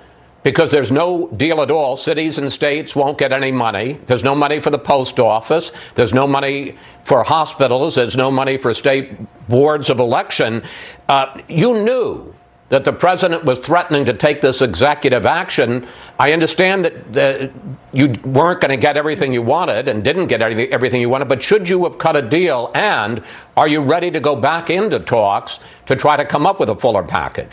because 0.48 0.72
there's 0.72 0.92
no 0.94 1.28
deal 1.36 1.62
at 1.62 1.70
all. 1.70 1.98
Cities 1.98 2.38
and 2.38 2.50
states 2.50 2.96
won't 2.96 3.18
get 3.18 3.34
any 3.34 3.52
money. 3.52 4.00
There's 4.08 4.24
no 4.24 4.34
money 4.34 4.62
for 4.62 4.70
the 4.70 4.80
post 4.80 5.20
office. 5.20 5.74
There's 5.96 6.14
no 6.14 6.26
money 6.26 6.78
for 7.04 7.22
hospitals. 7.22 7.96
There's 7.96 8.16
no 8.16 8.32
money 8.32 8.56
for 8.56 8.74
state 8.74 9.18
boards 9.50 9.90
of 9.90 10.00
election. 10.00 10.64
Uh, 11.10 11.38
you 11.50 11.84
knew 11.84 12.34
that 12.70 12.86
the 12.86 12.94
president 12.94 13.44
was 13.44 13.60
threatening 13.60 14.06
to 14.06 14.14
take 14.14 14.40
this 14.40 14.62
executive 14.62 15.26
action. 15.26 15.86
I 16.18 16.32
understand 16.32 16.86
that, 16.86 17.12
that 17.12 17.52
you 17.92 18.16
weren't 18.24 18.62
going 18.62 18.72
to 18.72 18.78
get 18.78 18.96
everything 18.96 19.34
you 19.34 19.42
wanted 19.42 19.90
and 19.90 20.02
didn't 20.02 20.28
get 20.28 20.42
everything 20.42 21.02
you 21.02 21.10
wanted, 21.10 21.28
but 21.28 21.44
should 21.44 21.68
you 21.68 21.84
have 21.84 21.98
cut 21.98 22.16
a 22.16 22.22
deal? 22.22 22.72
And 22.74 23.22
are 23.58 23.68
you 23.68 23.82
ready 23.82 24.12
to 24.12 24.22
go 24.22 24.34
back 24.34 24.70
into 24.70 25.00
talks 25.00 25.60
to 25.88 25.96
try 25.98 26.16
to 26.16 26.24
come 26.24 26.48
up 26.48 26.58
with 26.58 26.70
a 26.70 26.76
fuller 26.78 27.04
package? 27.04 27.52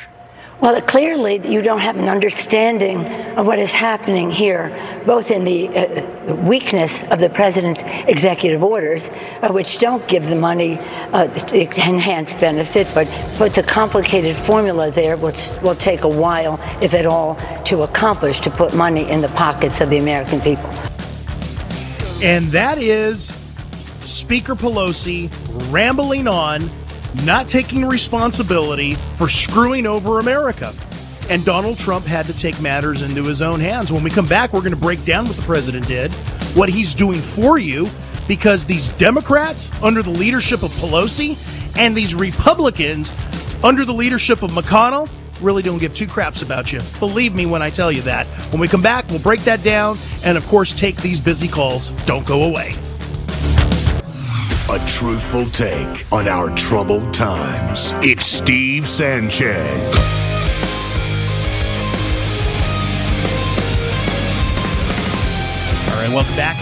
Well, 0.61 0.81
clearly, 0.81 1.41
you 1.47 1.63
don't 1.63 1.81
have 1.81 1.97
an 1.97 2.09
understanding 2.09 3.05
of 3.37 3.47
what 3.47 3.59
is 3.59 3.73
happening 3.73 4.31
here, 4.31 4.71
both 5.05 5.31
in 5.31 5.45
the 5.45 5.69
uh, 5.69 6.35
weakness 6.37 7.03
of 7.11 7.19
the 7.19 7.29
president's 7.29 7.83
executive 8.09 8.63
orders, 8.63 9.11
uh, 9.43 9.53
which 9.53 9.79
don't 9.79 10.07
give 10.07 10.27
the 10.27 10.37
money 10.37 10.79
uh, 11.13 11.29
enhanced 11.53 12.39
benefit, 12.39 12.87
but 12.95 13.09
puts 13.37 13.59
a 13.59 13.65
complicated 13.65 14.37
formula 14.37 14.93
there, 14.93 15.17
which 15.17 15.51
will 15.61 15.75
take 15.75 16.03
a 16.03 16.09
while, 16.09 16.59
if 16.81 16.95
at 16.95 17.05
all, 17.05 17.35
to 17.65 17.83
accomplish 17.83 18.39
to 18.41 18.51
put 18.51 18.75
money 18.75 19.11
in 19.11 19.21
the 19.21 19.29
pockets 19.31 19.81
of 19.81 19.91
the 19.91 19.99
American 19.99 20.41
people. 20.41 20.71
And 22.23 22.47
that 22.53 22.79
is 22.79 23.35
Speaker 24.01 24.55
Pelosi 24.55 25.31
rambling 25.73 26.29
on 26.29 26.71
not 27.23 27.49
taking 27.49 27.85
responsibility 27.85 28.95
for 29.17 29.29
screwing 29.29 29.87
over 29.87 30.19
America. 30.19 30.73
And 31.31 31.45
Donald 31.45 31.79
Trump 31.79 32.05
had 32.05 32.27
to 32.27 32.33
take 32.33 32.61
matters 32.61 33.03
into 33.03 33.25
his 33.25 33.41
own 33.41 33.61
hands. 33.61 33.93
When 33.93 34.03
we 34.03 34.11
come 34.11 34.27
back, 34.27 34.53
we're 34.53 34.61
going 34.61 34.75
to 34.75 34.81
break 34.81 35.05
down 35.05 35.25
what 35.25 35.37
the 35.37 35.43
president 35.43 35.87
did, 35.87 36.15
what 36.55 36.69
he's 36.69 36.95
doing 36.95 37.21
for 37.21 37.59
you, 37.59 37.89
because 38.29 38.67
these 38.67 38.89
Democrats 38.91 39.71
under 39.83 40.03
the 40.03 40.11
leadership 40.11 40.63
of 40.63 40.71
Pelosi 40.73 41.39
and 41.79 41.95
these 41.95 42.15
Republicans 42.15 43.13
under 43.63 43.85
the 43.85 43.93
leadership 43.93 44.43
of 44.43 44.51
McConnell 44.51 45.09
really 45.41 45.63
don't 45.63 45.79
give 45.79 45.95
two 45.95 46.07
craps 46.07 46.43
about 46.43 46.73
you. 46.73 46.81
Believe 47.01 47.35
me 47.35 47.47
when 47.47 47.63
I 47.63 47.71
tell 47.71 47.91
you 47.91 48.03
that. 48.03 48.27
When 48.51 48.61
we 48.61 48.69
come 48.69 48.83
back, 48.83 49.09
we'll 49.09 49.19
break 49.21 49.41
that 49.43 49.63
down 49.63 49.99
and, 50.25 50.37
of 50.37 50.47
course, 50.47 50.73
take 50.73 50.97
these 50.97 51.21
busy 51.21 51.49
calls. 51.49 51.91
Don't 52.07 52.27
go 52.27 52.45
away. 52.45 52.75
A 54.75 54.87
truthful 54.89 55.47
take 55.47 56.05
on 56.13 56.27
our 56.27 56.51
troubled 56.57 57.15
times. 57.15 57.95
It's 57.99 58.27
Steve 58.27 58.89
Sanchez. 58.89 59.95
All 65.89 65.97
right, 65.97 66.11
welcome 66.13 66.35
back. 66.35 66.57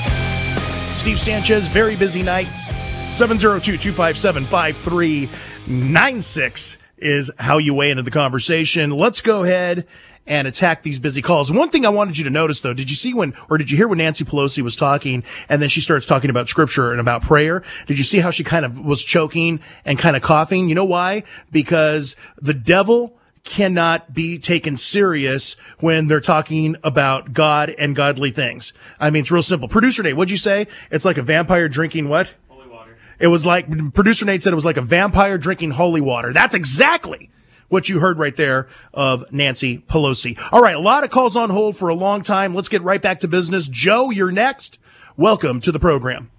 Steve 0.95 1.19
Sanchez, 1.19 1.69
very 1.69 1.97
busy 1.97 2.23
nights. 2.23 2.67
702 3.11 3.79
257 3.79 4.45
5396 4.45 6.77
is 6.99 7.31
how 7.39 7.57
you 7.57 7.73
weigh 7.73 7.91
into 7.91 8.03
the 8.03 8.11
conversation. 8.11 8.91
Let's 8.91 9.23
go 9.23 9.43
ahead 9.43 9.87
and 10.27 10.47
attack 10.47 10.83
these 10.83 10.99
busy 10.99 11.23
calls. 11.23 11.51
One 11.51 11.71
thing 11.71 11.85
I 11.85 11.89
wanted 11.89 12.19
you 12.19 12.25
to 12.25 12.31
notice 12.31 12.61
though, 12.61 12.75
did 12.75 12.91
you 12.91 12.97
see 12.97 13.13
when, 13.13 13.35
or 13.51 13.59
did 13.59 13.71
you 13.71 13.77
hear 13.77 13.89
when 13.89 13.99
Nancy 13.99 14.25
Pelosi 14.25 14.63
was 14.63 14.77
talking 14.77 15.25
and 15.49 15.61
then 15.61 15.69
she 15.69 15.81
starts 15.81 16.07
talking 16.07 16.31
about 16.31 16.49
scripture 16.49 16.93
and 16.93 17.01
about 17.01 17.23
prayer? 17.23 17.63
Did 17.87 17.99
you 17.99 18.05
see 18.05 18.21
how 18.21 18.31
she 18.31 18.45
kind 18.45 18.65
of 18.65 18.79
was 18.79 19.03
choking 19.03 19.61
and 19.85 19.99
kind 19.99 20.17
of 20.17 20.23
coughing? 20.23 20.69
You 20.69 20.75
know 20.75 20.85
why? 20.85 21.25
Because 21.51 22.17
the 22.41 22.55
devil 22.55 23.19
cannot 23.45 24.15
be 24.15 24.39
taken 24.39 24.77
serious 24.77 25.57
when 25.81 26.07
they're 26.07 26.21
talking 26.21 26.77
about 26.85 27.33
God 27.33 27.75
and 27.77 27.97
godly 27.97 28.31
things. 28.31 28.73
I 29.01 29.11
mean, 29.11 29.23
it's 29.23 29.33
real 29.33 29.43
simple. 29.43 29.69
Producer 29.69 30.05
Nate, 30.05 30.17
what'd 30.17 30.31
you 30.31 30.37
say? 30.37 30.69
It's 30.93 31.05
like 31.05 31.19
a 31.19 31.23
vampire 31.23 31.69
drinking 31.69 32.09
what? 32.09 32.35
Holy 32.49 32.69
water. 32.69 32.97
It 33.19 33.27
was 33.27 33.45
like, 33.45 33.95
producer 33.95 34.25
Nate 34.25 34.45
said 34.45 34.53
it 34.53 34.55
was 34.55 34.65
like 34.65 34.77
a 34.77 34.83
vampire 34.83 35.39
drinking 35.39 35.73
holy 35.73 36.01
water. 36.01 36.33
That's 36.33 36.55
exactly 36.55 37.31
what 37.73 37.89
you 37.89 38.01
heard 38.01 38.19
right 38.19 38.37
there 38.37 38.69
of 38.93 39.25
Nancy 39.33 39.79
Pelosi. 39.79 40.39
All 40.53 40.61
right, 40.61 40.77
a 40.77 40.81
lot 40.81 41.05
of 41.05 41.11
calls 41.11 41.37
on 41.37 41.49
hold 41.49 41.75
for 41.75 41.89
a 41.89 41.95
long 41.95 42.21
time. 42.21 42.55
Let's 42.55 42.69
get 42.69 42.83
right 42.83 43.01
back 43.01 43.21
to 43.21 43.29
business. 43.29 43.67
Joe, 43.67 44.11
you're 44.11 44.31
next. 44.31 44.79
Welcome 45.17 45.59
to 45.63 45.73
the 45.73 45.79
program. 45.79 46.31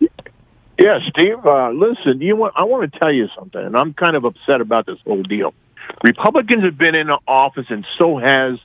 Yeah, 0.00 0.98
Steve. 1.10 1.44
Uh, 1.44 1.70
listen, 1.70 2.20
you 2.20 2.34
want, 2.34 2.54
I 2.56 2.64
want 2.64 2.92
to 2.92 2.98
tell 2.98 3.12
you 3.12 3.28
something, 3.38 3.60
and 3.60 3.76
I'm 3.76 3.94
kind 3.94 4.16
of 4.16 4.24
upset 4.24 4.60
about 4.60 4.86
this 4.86 4.98
whole 5.06 5.22
deal. 5.22 5.54
Republicans 6.02 6.64
have 6.64 6.76
been 6.76 6.96
in 6.96 7.08
office, 7.28 7.66
and 7.68 7.86
so 7.96 8.18
has 8.18 8.58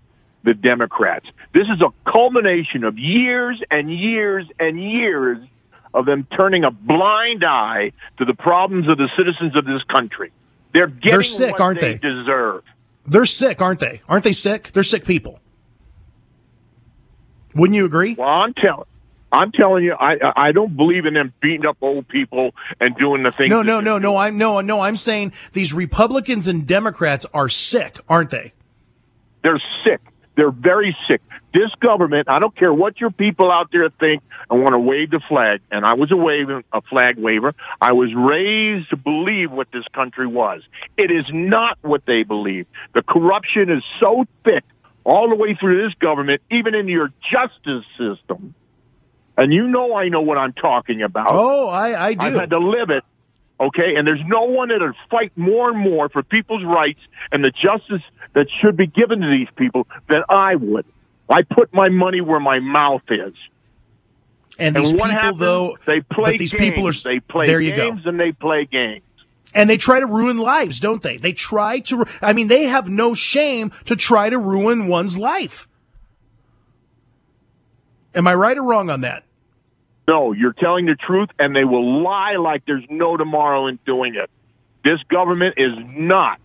the 0.43 0.55
Democrats. 0.55 1.27
This 1.53 1.67
is 1.67 1.81
a 1.81 2.11
culmination 2.11 2.85
of 2.85 2.97
years 2.97 3.61
and 3.69 3.91
years 3.91 4.47
and 4.59 4.81
years 4.81 5.37
of 5.93 6.05
them 6.05 6.27
turning 6.35 6.63
a 6.63 6.71
blind 6.71 7.43
eye 7.43 7.91
to 8.17 8.25
the 8.25 8.33
problems 8.33 8.89
of 8.89 8.97
the 8.97 9.09
citizens 9.15 9.55
of 9.55 9.65
this 9.65 9.83
country. 9.93 10.31
They're 10.75 10.87
getting 10.87 11.11
They're 11.11 11.23
sick, 11.23 11.59
aren't 11.61 11.79
they, 11.79 11.93
they? 11.93 11.99
Deserve. 11.99 12.63
They're 13.05 13.25
sick, 13.25 13.61
aren't 13.61 13.79
they? 13.79 14.01
Aren't 14.09 14.25
they 14.25 14.33
sick? 14.33 14.73
They're 14.73 14.83
sick 14.83 15.05
people. 15.05 15.39
Wouldn't 17.53 17.77
you 17.77 17.85
agree? 17.85 18.15
Well, 18.15 18.27
I'm 18.27 18.53
telling. 18.53 18.85
I'm 19.31 19.53
telling 19.53 19.85
you, 19.85 19.93
I 19.93 20.15
I 20.35 20.51
don't 20.51 20.75
believe 20.75 21.05
in 21.05 21.13
them 21.13 21.33
beating 21.41 21.65
up 21.65 21.77
old 21.81 22.09
people 22.09 22.51
and 22.81 22.95
doing 22.97 23.23
the 23.23 23.31
things. 23.31 23.49
No, 23.49 23.61
no, 23.61 23.79
no, 23.79 23.97
no. 23.97 24.17
I'm 24.17 24.37
no, 24.37 24.59
no. 24.59 24.81
I'm 24.81 24.97
saying 24.97 25.31
these 25.53 25.73
Republicans 25.73 26.47
and 26.49 26.67
Democrats 26.67 27.25
are 27.33 27.47
sick, 27.47 27.97
aren't 28.09 28.31
they? 28.31 28.51
They're 29.43 29.61
sick. 29.85 30.01
They're 30.35 30.51
very 30.51 30.95
sick. 31.07 31.21
This 31.53 31.71
government, 31.79 32.27
I 32.29 32.39
don't 32.39 32.55
care 32.55 32.73
what 32.73 32.99
your 32.99 33.11
people 33.11 33.51
out 33.51 33.69
there 33.71 33.89
think 33.89 34.21
and 34.49 34.61
want 34.61 34.73
to 34.73 34.79
wave 34.79 35.11
the 35.11 35.21
flag, 35.29 35.61
and 35.71 35.85
I 35.85 35.93
was 35.93 36.11
a 36.11 36.17
waving 36.17 36.63
a 36.73 36.81
flag 36.81 37.17
waver. 37.17 37.53
I 37.81 37.93
was 37.93 38.13
raised 38.13 38.89
to 38.89 38.97
believe 38.97 39.51
what 39.51 39.67
this 39.71 39.85
country 39.93 40.27
was. 40.27 40.61
It 40.97 41.11
is 41.11 41.25
not 41.31 41.77
what 41.81 42.05
they 42.05 42.23
believe. 42.23 42.67
The 42.93 43.01
corruption 43.01 43.69
is 43.69 43.83
so 43.99 44.25
thick 44.43 44.63
all 45.05 45.29
the 45.29 45.35
way 45.35 45.55
through 45.59 45.85
this 45.85 45.93
government, 45.99 46.41
even 46.51 46.75
in 46.75 46.87
your 46.87 47.09
justice 47.31 47.85
system. 47.97 48.53
And 49.37 49.53
you 49.53 49.67
know 49.67 49.95
I 49.95 50.09
know 50.09 50.21
what 50.21 50.37
I'm 50.37 50.53
talking 50.53 51.01
about. 51.01 51.27
Oh, 51.29 51.67
I, 51.67 52.07
I 52.07 52.13
do. 52.13 52.21
I've 52.21 52.33
had 52.33 52.49
to 52.49 52.59
live 52.59 52.89
it. 52.89 53.03
Okay, 53.59 53.95
and 53.95 54.05
there's 54.05 54.23
no 54.25 54.43
one 54.43 54.67
that'll 54.69 54.91
fight 55.09 55.31
more 55.37 55.69
and 55.69 55.79
more 55.79 56.09
for 56.09 56.23
people's 56.23 56.63
rights 56.63 56.99
and 57.31 57.43
the 57.43 57.51
justice 57.51 58.01
that 58.33 58.47
should 58.61 58.75
be 58.75 58.87
given 58.87 59.21
to 59.21 59.29
these 59.29 59.47
people 59.55 59.87
than 60.09 60.23
I 60.27 60.55
would. 60.55 60.85
I 61.29 61.41
put 61.43 61.73
my 61.73 61.89
money 61.89 62.21
where 62.21 62.39
my 62.39 62.59
mouth 62.59 63.03
is. 63.09 63.33
And 64.59 64.75
these 64.75 64.91
and 64.91 64.99
what 64.99 65.09
people, 65.09 65.21
happens? 65.21 65.39
though, 65.39 65.77
they 65.85 66.01
play 66.01 66.37
these 66.37 66.53
games. 66.53 66.75
people 66.75 66.87
are 66.87 66.93
they 66.93 67.19
play 67.19 67.45
there. 67.45 67.61
You 67.61 67.75
games 67.75 68.03
go. 68.03 68.09
and 68.09 68.19
they 68.19 68.31
play 68.31 68.65
games. 68.65 69.03
And 69.53 69.69
they 69.69 69.77
try 69.77 70.01
to 70.01 70.05
ruin 70.05 70.37
lives, 70.37 70.79
don't 70.81 71.01
they? 71.01 71.17
They 71.17 71.31
try 71.31 71.79
to. 71.79 72.05
I 72.21 72.33
mean, 72.33 72.47
they 72.47 72.63
have 72.63 72.89
no 72.89 73.13
shame 73.13 73.71
to 73.85 73.95
try 73.95 74.29
to 74.29 74.37
ruin 74.37 74.87
one's 74.87 75.17
life. 75.17 75.67
Am 78.13 78.27
I 78.27 78.35
right 78.35 78.57
or 78.57 78.63
wrong 78.63 78.89
on 78.89 79.01
that? 79.01 79.23
No, 80.07 80.33
you're 80.33 80.53
telling 80.53 80.85
the 80.85 80.95
truth, 80.95 81.29
and 81.39 81.55
they 81.55 81.63
will 81.63 82.03
lie 82.03 82.35
like 82.35 82.63
there's 82.65 82.85
no 82.89 83.17
tomorrow 83.17 83.67
in 83.67 83.79
doing 83.85 84.15
it. 84.15 84.29
This 84.83 84.99
government 85.09 85.55
is 85.57 85.71
not. 85.77 86.39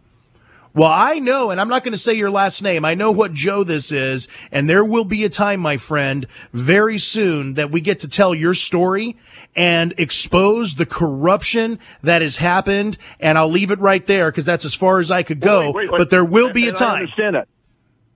Well, 0.73 0.89
I 0.91 1.19
know, 1.19 1.51
and 1.51 1.61
I'm 1.61 1.69
not 1.69 1.83
going 1.83 1.93
to 1.95 1.99
say 1.99 2.15
your 2.15 2.31
last 2.31 2.63
name. 2.63 2.85
I 2.85 2.95
know 2.95 3.11
what 3.11 3.35
Joe 3.35 3.65
this 3.65 3.91
is, 3.91 4.29
and 4.53 4.71
there 4.71 4.85
will 4.85 5.05
be 5.05 5.25
a 5.25 5.29
time, 5.29 5.59
my 5.59 5.77
friend, 5.77 6.27
very 6.53 6.97
soon 6.97 7.55
that 7.55 7.73
we 7.73 7.81
get 7.81 7.99
to 8.01 8.09
tell 8.09 8.35
your 8.37 8.55
story 8.55 9.17
and 9.57 9.93
expose 9.99 10.77
the 10.77 10.87
corruption 10.87 11.81
that 12.03 12.23
has 12.23 12.37
happened. 12.37 12.97
And 13.19 13.37
I'll 13.37 13.51
leave 13.51 13.73
it 13.73 13.81
right 13.81 14.07
there 14.07 14.31
because 14.31 14.47
that's 14.47 14.65
as 14.65 14.75
far 14.75 15.01
as 15.01 15.11
I 15.11 15.25
could 15.25 15.41
go. 15.41 15.67
Wait, 15.67 15.75
wait, 15.75 15.91
wait. 15.91 15.99
But 15.99 16.11
there 16.11 16.25
will 16.25 16.53
be 16.53 16.67
a 16.67 16.69
And 16.69 16.77
I 16.77 16.81
time. 16.81 16.95
understand 17.01 17.35
that. 17.35 17.49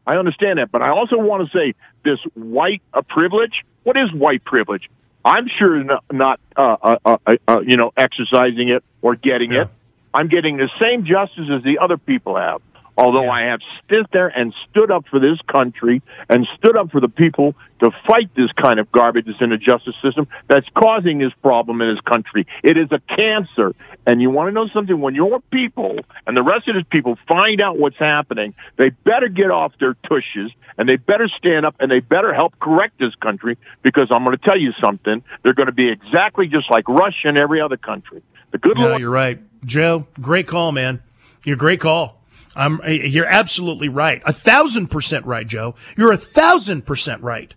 I 0.07 0.15
understand 0.17 0.59
that, 0.61 0.71
but 0.71 0.81
I 0.81 0.91
also 0.91 1.17
want 1.19 1.51
to 1.51 1.59
say 1.59 1.75
this 2.05 2.19
white 2.35 2.83
privilege. 3.09 3.65
What 3.83 3.97
is 3.97 4.13
white 4.13 4.45
privilege? 4.45 4.89
I'm 5.25 5.49
sure 5.59 5.83
not, 5.83 6.05
not 6.13 6.41
uh, 6.57 6.77
uh, 6.83 6.97
uh, 7.05 7.17
uh, 7.49 7.61
you 7.61 7.77
know, 7.77 7.93
exercising 7.97 8.69
it 8.69 8.85
or 9.03 9.17
getting 9.17 9.53
Yeah. 9.53 9.63
it. 9.63 9.69
I'm 10.13 10.29
getting 10.29 10.59
the 10.59 10.69
same 10.81 11.05
justice 11.05 11.49
as 11.51 11.63
the 11.65 11.79
other 11.79 11.97
people 11.97 12.37
have. 12.37 12.61
Although 12.97 13.25
Yeah. 13.25 13.31
I 13.33 13.43
have 13.43 13.61
stood 13.85 14.07
there 14.13 14.29
and 14.29 14.55
stood 14.71 14.91
up 14.91 15.07
for 15.09 15.19
this 15.19 15.39
country 15.53 16.03
and 16.29 16.47
stood 16.57 16.77
up 16.77 16.91
for 16.91 17.01
the 17.01 17.09
people 17.09 17.55
to 17.81 17.91
fight 18.07 18.31
this 18.35 18.51
kind 18.53 18.79
of 18.79 18.91
garbage 18.93 19.27
that's 19.27 19.41
in 19.41 19.51
the 19.51 19.57
justice 19.57 19.97
system 20.03 20.29
that's 20.49 20.67
causing 20.75 21.19
this 21.19 21.33
problem 21.43 21.81
in 21.81 21.93
this 21.93 22.01
country. 22.03 22.47
It 22.63 22.77
is 22.77 22.89
a 22.93 23.01
cancer. 23.15 23.75
And 24.07 24.23
you 24.23 24.31
want 24.31 24.49
to 24.49 24.53
know 24.53 24.69
something? 24.69 25.01
When 25.01 25.15
your 25.15 25.41
people 25.51 25.99
and 26.27 26.37
the 26.37 26.43
rest 26.43 26.69
of 26.69 26.77
these 26.77 26.85
people 26.91 27.19
find 27.27 27.61
out 27.61 27.79
what's 27.79 27.99
happening, 27.99 28.55
they 28.77 28.91
better 28.91 29.29
get 29.29 29.51
off 29.51 29.73
their 29.81 29.95
tushes 30.09 30.53
and 30.79 30.89
they 30.89 30.97
better 30.97 31.29
stand 31.37 31.67
up 31.67 31.75
and 31.81 31.91
they 31.91 32.01
better 32.01 32.33
help 32.33 32.59
correct 32.61 32.99
this 32.99 33.15
country 33.17 33.59
because 33.83 34.09
I'm 34.11 34.25
going 34.25 34.37
to 34.37 34.45
tell 34.45 34.59
you 34.59 34.73
something. 34.85 35.23
They're 35.43 35.55
going 35.55 35.67
to 35.67 35.73
be 35.73 35.91
exactly 35.91 36.47
just 36.47 36.71
like 36.71 36.89
Russia 36.89 37.29
and 37.29 37.39
every 37.39 37.61
other 37.61 37.77
country. 37.77 38.23
The 38.53 38.59
good 38.59 38.77
No, 38.77 38.89
Lord 38.89 39.01
you're 39.01 39.11
right, 39.11 39.41
Joe. 39.65 40.07
Great 40.21 40.47
call, 40.47 40.71
man. 40.71 41.03
You're 41.45 41.57
a 41.57 41.59
great 41.59 41.81
call. 41.81 42.24
I'm. 42.57 42.81
You're 42.87 43.27
absolutely 43.27 43.89
right. 43.89 44.23
A 44.25 44.33
thousand 44.33 44.89
percent 44.89 45.27
right, 45.27 45.47
Joe. 45.47 45.75
You're 45.97 46.13
a 46.13 46.17
thousand 46.17 46.87
percent 46.87 47.23
right. 47.23 47.55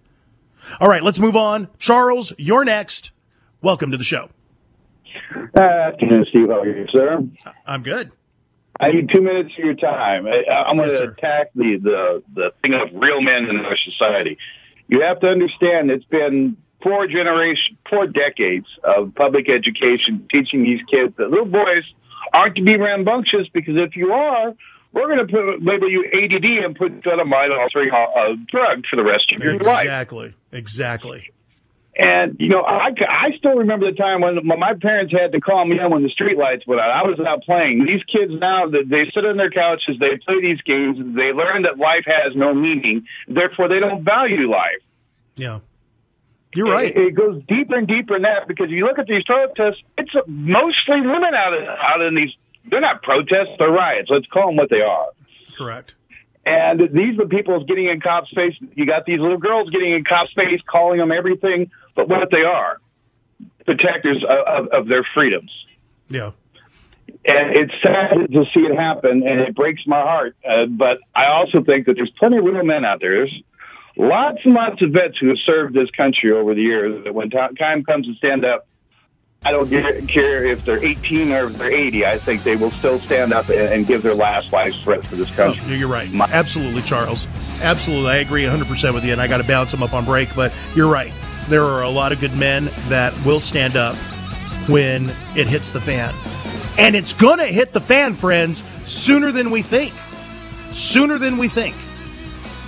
All 0.80 0.88
right, 0.88 1.04
let's 1.04 1.20
move 1.20 1.36
on. 1.36 1.70
Charles, 1.78 2.34
you're 2.38 2.66
next. 2.66 3.12
Welcome 3.62 3.92
to 3.92 3.98
the 3.98 4.04
show. 4.04 4.30
Uh, 5.36 5.62
afternoon, 5.62 6.26
Steve. 6.30 6.48
How 6.50 6.62
are 6.62 6.68
you, 6.68 6.86
sir? 6.92 7.20
I'm 7.66 7.84
good. 7.84 8.12
I 8.80 8.92
need 8.92 9.10
two 9.14 9.22
minutes 9.22 9.50
of 9.58 9.66
your 9.66 9.74
time. 9.76 10.28
I, 10.28 10.52
I'm 10.52 10.78
going 10.78 10.90
to 10.90 11.04
attack 11.04 11.52
the, 11.56 11.80
the, 11.82 12.24
the 12.36 12.52
thing 12.62 12.74
of 12.74 12.94
real 12.94 13.22
men 13.22 13.50
in 13.50 13.58
our 13.58 13.78
society. 13.86 14.38
You 14.88 15.02
have 15.02 15.20
to 15.22 15.28
understand 15.28 15.90
it's 15.90 16.06
been 16.06 16.58
four 16.84 17.08
generation, 17.08 17.78
four 17.90 18.06
decades 18.06 18.68
of 18.84 19.16
public 19.16 19.50
education 19.50 20.28
teaching 20.32 20.64
these 20.64 20.82
kids 20.92 21.16
that 21.18 21.30
little 21.30 21.46
boys 21.46 21.84
aren't 22.36 22.56
to 22.56 22.64
be 22.64 22.78
rambunctious 22.78 23.48
because 23.52 23.76
if 23.78 23.96
you 23.96 24.12
are, 24.12 24.54
we're 24.98 25.16
going 25.16 25.26
to 25.26 25.32
put, 25.32 25.64
label 25.64 25.90
you 25.90 26.06
ADD 26.10 26.66
and 26.66 26.76
put 26.76 27.06
you 27.06 27.12
on 27.12 27.20
a 27.20 27.26
mind 27.26 27.54
altering 27.54 27.92
uh, 27.94 28.34
drug 28.50 28.84
for 28.90 28.96
the 28.96 29.04
rest 29.04 29.32
of 29.32 29.44
your 29.44 29.60
life. 29.60 29.84
Exactly. 29.86 30.34
Exactly. 30.52 31.32
And 31.98 32.38
you 32.40 32.50
know, 32.50 32.62
I, 32.62 32.90
I 33.10 33.38
still 33.40 33.56
remember 33.56 33.90
the 33.90 33.98
time 33.98 34.22
when 34.22 34.46
my 34.46 34.74
parents 34.80 35.12
had 35.12 35.32
to 35.32 35.42
call 35.42 35.66
me 35.66 35.80
in 35.80 35.90
when 35.90 36.04
the 36.04 36.10
street 36.10 36.38
lights 36.38 36.66
went 36.68 36.80
out. 36.80 36.92
I 36.92 37.02
was 37.08 37.20
out 37.20 37.42
playing. 37.42 37.86
These 37.86 38.04
kids 38.06 38.40
now, 38.40 38.70
they 38.70 38.84
they 38.84 39.10
sit 39.14 39.26
on 39.26 39.38
their 39.38 39.50
couches, 39.50 39.98
they 40.00 40.18
play 40.24 40.42
these 40.42 40.62
games, 40.62 40.98
they 41.16 41.34
learn 41.34 41.64
that 41.64 41.80
life 41.80 42.06
has 42.06 42.36
no 42.36 42.54
meaning. 42.54 43.08
Therefore, 43.28 43.68
they 43.68 43.80
don't 43.80 44.04
value 44.04 44.50
life. 44.50 44.82
Yeah. 45.38 45.60
You're 46.54 46.68
right. 46.68 46.96
It, 46.96 47.14
it 47.14 47.16
goes 47.16 47.42
deeper 47.48 47.78
and 47.78 47.88
deeper 47.88 48.16
in 48.16 48.22
that 48.24 48.48
because 48.48 48.70
you 48.70 48.86
look 48.86 49.00
at 49.00 49.08
these 49.08 49.24
protests. 49.24 49.82
It's 49.98 50.14
mostly 50.28 51.02
women 51.02 51.34
out 51.34 51.54
in, 51.54 51.66
out 51.66 52.02
in 52.02 52.16
these. 52.16 52.32
They're 52.70 52.82
not 52.82 53.02
protests; 53.02 53.56
they're 53.60 53.72
riots. 53.72 54.10
Let's 54.10 54.28
call 54.28 54.48
them 54.48 54.56
what 54.58 54.70
they 54.70 54.82
are. 54.82 55.08
Correct. 55.56 55.96
And 56.46 56.80
these 56.94 57.20
are 57.20 57.26
the 57.26 57.30
people 57.30 57.62
getting 57.66 57.88
in 57.88 58.00
cops' 58.00 58.30
face. 58.34 58.54
You 58.76 58.86
got 58.86 59.06
these 59.06 59.20
little 59.20 59.38
girls 59.38 59.70
getting 59.70 59.94
in 59.94 60.06
cops' 60.06 60.32
face, 60.34 60.62
calling 60.66 61.00
them 61.00 61.12
everything 61.12 61.72
but 61.96 62.08
what 62.08 62.30
they 62.32 62.44
are 62.44 62.80
protectors 63.68 64.24
of, 64.28 64.66
of, 64.66 64.68
of 64.72 64.88
their 64.88 65.06
freedoms. 65.14 65.52
Yeah. 66.10 66.32
And 67.30 67.56
it's 67.56 67.74
sad 67.84 68.32
to 68.32 68.46
see 68.54 68.62
it 68.62 68.76
happen, 68.76 69.28
and 69.28 69.42
it 69.42 69.54
breaks 69.54 69.82
my 69.86 70.02
heart. 70.02 70.36
Uh, 70.48 70.66
but 70.66 71.00
I 71.14 71.28
also 71.28 71.62
think 71.64 71.86
that 71.88 71.94
there's 71.96 72.12
plenty 72.18 72.38
of 72.38 72.46
real 72.46 72.64
men 72.64 72.86
out 72.86 73.00
there. 73.02 73.26
There's 73.26 73.44
lots 73.98 74.38
and 74.46 74.54
lots 74.54 74.82
of 74.82 74.92
vets 74.92 75.18
who 75.20 75.28
have 75.28 75.38
served 75.46 75.74
this 75.74 75.90
country 75.92 76.32
over 76.32 76.56
the 76.56 76.62
years 76.62 77.04
that 77.04 77.14
when 77.14 77.30
ti- 77.30 77.56
time 77.60 77.84
comes 77.84 78.08
to 78.08 78.14
stand 78.16 78.46
up, 78.46 78.68
I 79.48 79.52
don't 79.52 79.70
care 80.10 80.46
if 80.46 80.66
they're 80.66 80.84
18 80.84 81.32
or 81.32 81.48
they're 81.48 81.72
80. 81.72 82.06
I 82.06 82.18
think 82.18 82.44
they 82.44 82.58
will 82.58 82.72
still 82.72 83.00
stand 83.00 83.32
up 83.32 83.48
and, 83.50 83.88
give 83.88 84.02
their 84.04 84.14
last 84.14 84.52
life's 84.52 84.84
breath 84.84 85.06
for 85.08 85.16
this 85.16 85.30
Oh, 85.32 85.36
country. 85.36 85.78
you're 85.78 85.88
right. 85.88 86.10
Absolutely, 86.14 86.82
Charles. 86.82 87.28
Absolutely. 87.62 88.12
I 88.12 88.16
agree 88.18 88.44
100% 88.44 88.94
with 88.94 89.06
you, 89.06 89.14
and 89.14 89.22
I 89.22 89.28
got 89.28 89.38
to 89.38 89.46
bounce 89.46 89.72
them 89.72 89.82
up 89.82 89.94
on 89.94 90.04
break, 90.04 90.36
but 90.36 90.52
you're 90.76 90.90
right. 90.92 91.14
There 91.48 91.64
are 91.64 91.84
a 91.84 91.90
lot 91.90 92.12
of 92.12 92.20
good 92.20 92.34
men 92.36 92.70
that 92.90 93.14
will 93.24 93.40
stand 93.40 93.78
up 93.78 93.96
when 94.68 95.12
it 95.38 95.48
hits 95.48 95.72
the 95.72 95.80
fan. 95.80 96.14
And 96.78 96.94
it's 96.94 97.14
going 97.14 97.38
to 97.40 97.46
hit 97.48 97.72
the 97.72 97.80
fan, 97.80 98.16
friends, 98.16 98.62
sooner 98.84 99.32
than 99.32 99.50
we 99.50 99.62
think. 99.62 99.94
Sooner 100.74 101.18
than 101.18 101.38
we 101.38 101.48
think. 101.48 101.74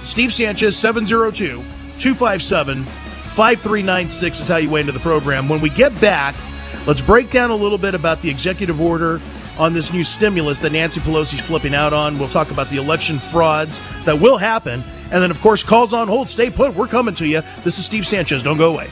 Steve 0.05 0.31
Sanchez, 0.33 0.77
702 0.77 1.57
257 1.99 2.85
5396 2.85 4.39
is 4.39 4.47
how 4.47 4.55
you 4.57 4.69
weigh 4.69 4.79
into 4.79 4.93
the 4.93 4.99
program. 4.99 5.49
When 5.49 5.59
we 5.61 5.69
get 5.69 5.99
back, 5.99 6.35
let's 6.85 7.01
break 7.01 7.29
down 7.31 7.51
a 7.51 7.55
little 7.55 7.77
bit 7.77 7.93
about 7.93 8.21
the 8.21 8.29
executive 8.29 8.81
order 8.81 9.21
on 9.57 9.73
this 9.73 9.91
new 9.91 10.03
stimulus 10.03 10.59
that 10.59 10.71
Nancy 10.71 11.01
Pelosi's 11.01 11.41
flipping 11.41 11.75
out 11.75 11.91
on. 11.93 12.17
We'll 12.17 12.29
talk 12.29 12.51
about 12.51 12.69
the 12.69 12.77
election 12.77 13.19
frauds 13.19 13.81
that 14.05 14.19
will 14.19 14.37
happen. 14.37 14.83
And 15.11 15.21
then, 15.21 15.31
of 15.31 15.41
course, 15.41 15.63
calls 15.63 15.93
on 15.93 16.07
hold. 16.07 16.29
Stay 16.29 16.49
put. 16.49 16.75
We're 16.75 16.87
coming 16.87 17.15
to 17.15 17.27
you. 17.27 17.41
This 17.63 17.79
is 17.79 17.85
Steve 17.85 18.07
Sanchez. 18.07 18.43
Don't 18.43 18.57
go 18.57 18.73
away. 18.73 18.87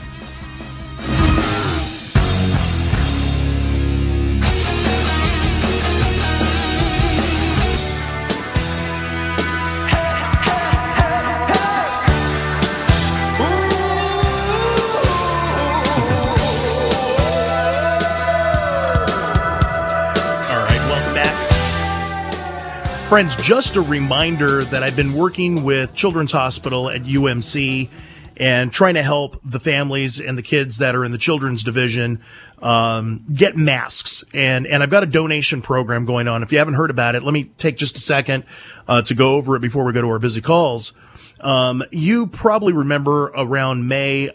Friends, 23.08 23.34
just 23.36 23.76
a 23.76 23.80
reminder 23.80 24.62
that 24.64 24.82
I've 24.82 24.94
been 24.94 25.14
working 25.14 25.64
with 25.64 25.94
Children's 25.94 26.30
Hospital 26.30 26.90
at 26.90 27.04
UMC 27.04 27.88
and 28.36 28.70
trying 28.70 28.94
to 28.94 29.02
help 29.02 29.40
the 29.42 29.58
families 29.58 30.20
and 30.20 30.36
the 30.36 30.42
kids 30.42 30.76
that 30.76 30.94
are 30.94 31.06
in 31.06 31.10
the 31.10 31.16
children's 31.16 31.64
division 31.64 32.22
um, 32.60 33.24
get 33.32 33.56
masks. 33.56 34.24
And, 34.34 34.66
and 34.66 34.82
I've 34.82 34.90
got 34.90 35.04
a 35.04 35.06
donation 35.06 35.62
program 35.62 36.04
going 36.04 36.28
on. 36.28 36.42
If 36.42 36.52
you 36.52 36.58
haven't 36.58 36.74
heard 36.74 36.90
about 36.90 37.14
it, 37.14 37.22
let 37.22 37.32
me 37.32 37.44
take 37.56 37.78
just 37.78 37.96
a 37.96 38.00
second 38.00 38.44
uh, 38.86 39.00
to 39.00 39.14
go 39.14 39.36
over 39.36 39.56
it 39.56 39.60
before 39.60 39.84
we 39.84 39.94
go 39.94 40.02
to 40.02 40.08
our 40.08 40.18
busy 40.18 40.42
calls. 40.42 40.92
Um, 41.40 41.82
you 41.90 42.26
probably 42.26 42.74
remember 42.74 43.32
around 43.34 43.88
May, 43.88 44.32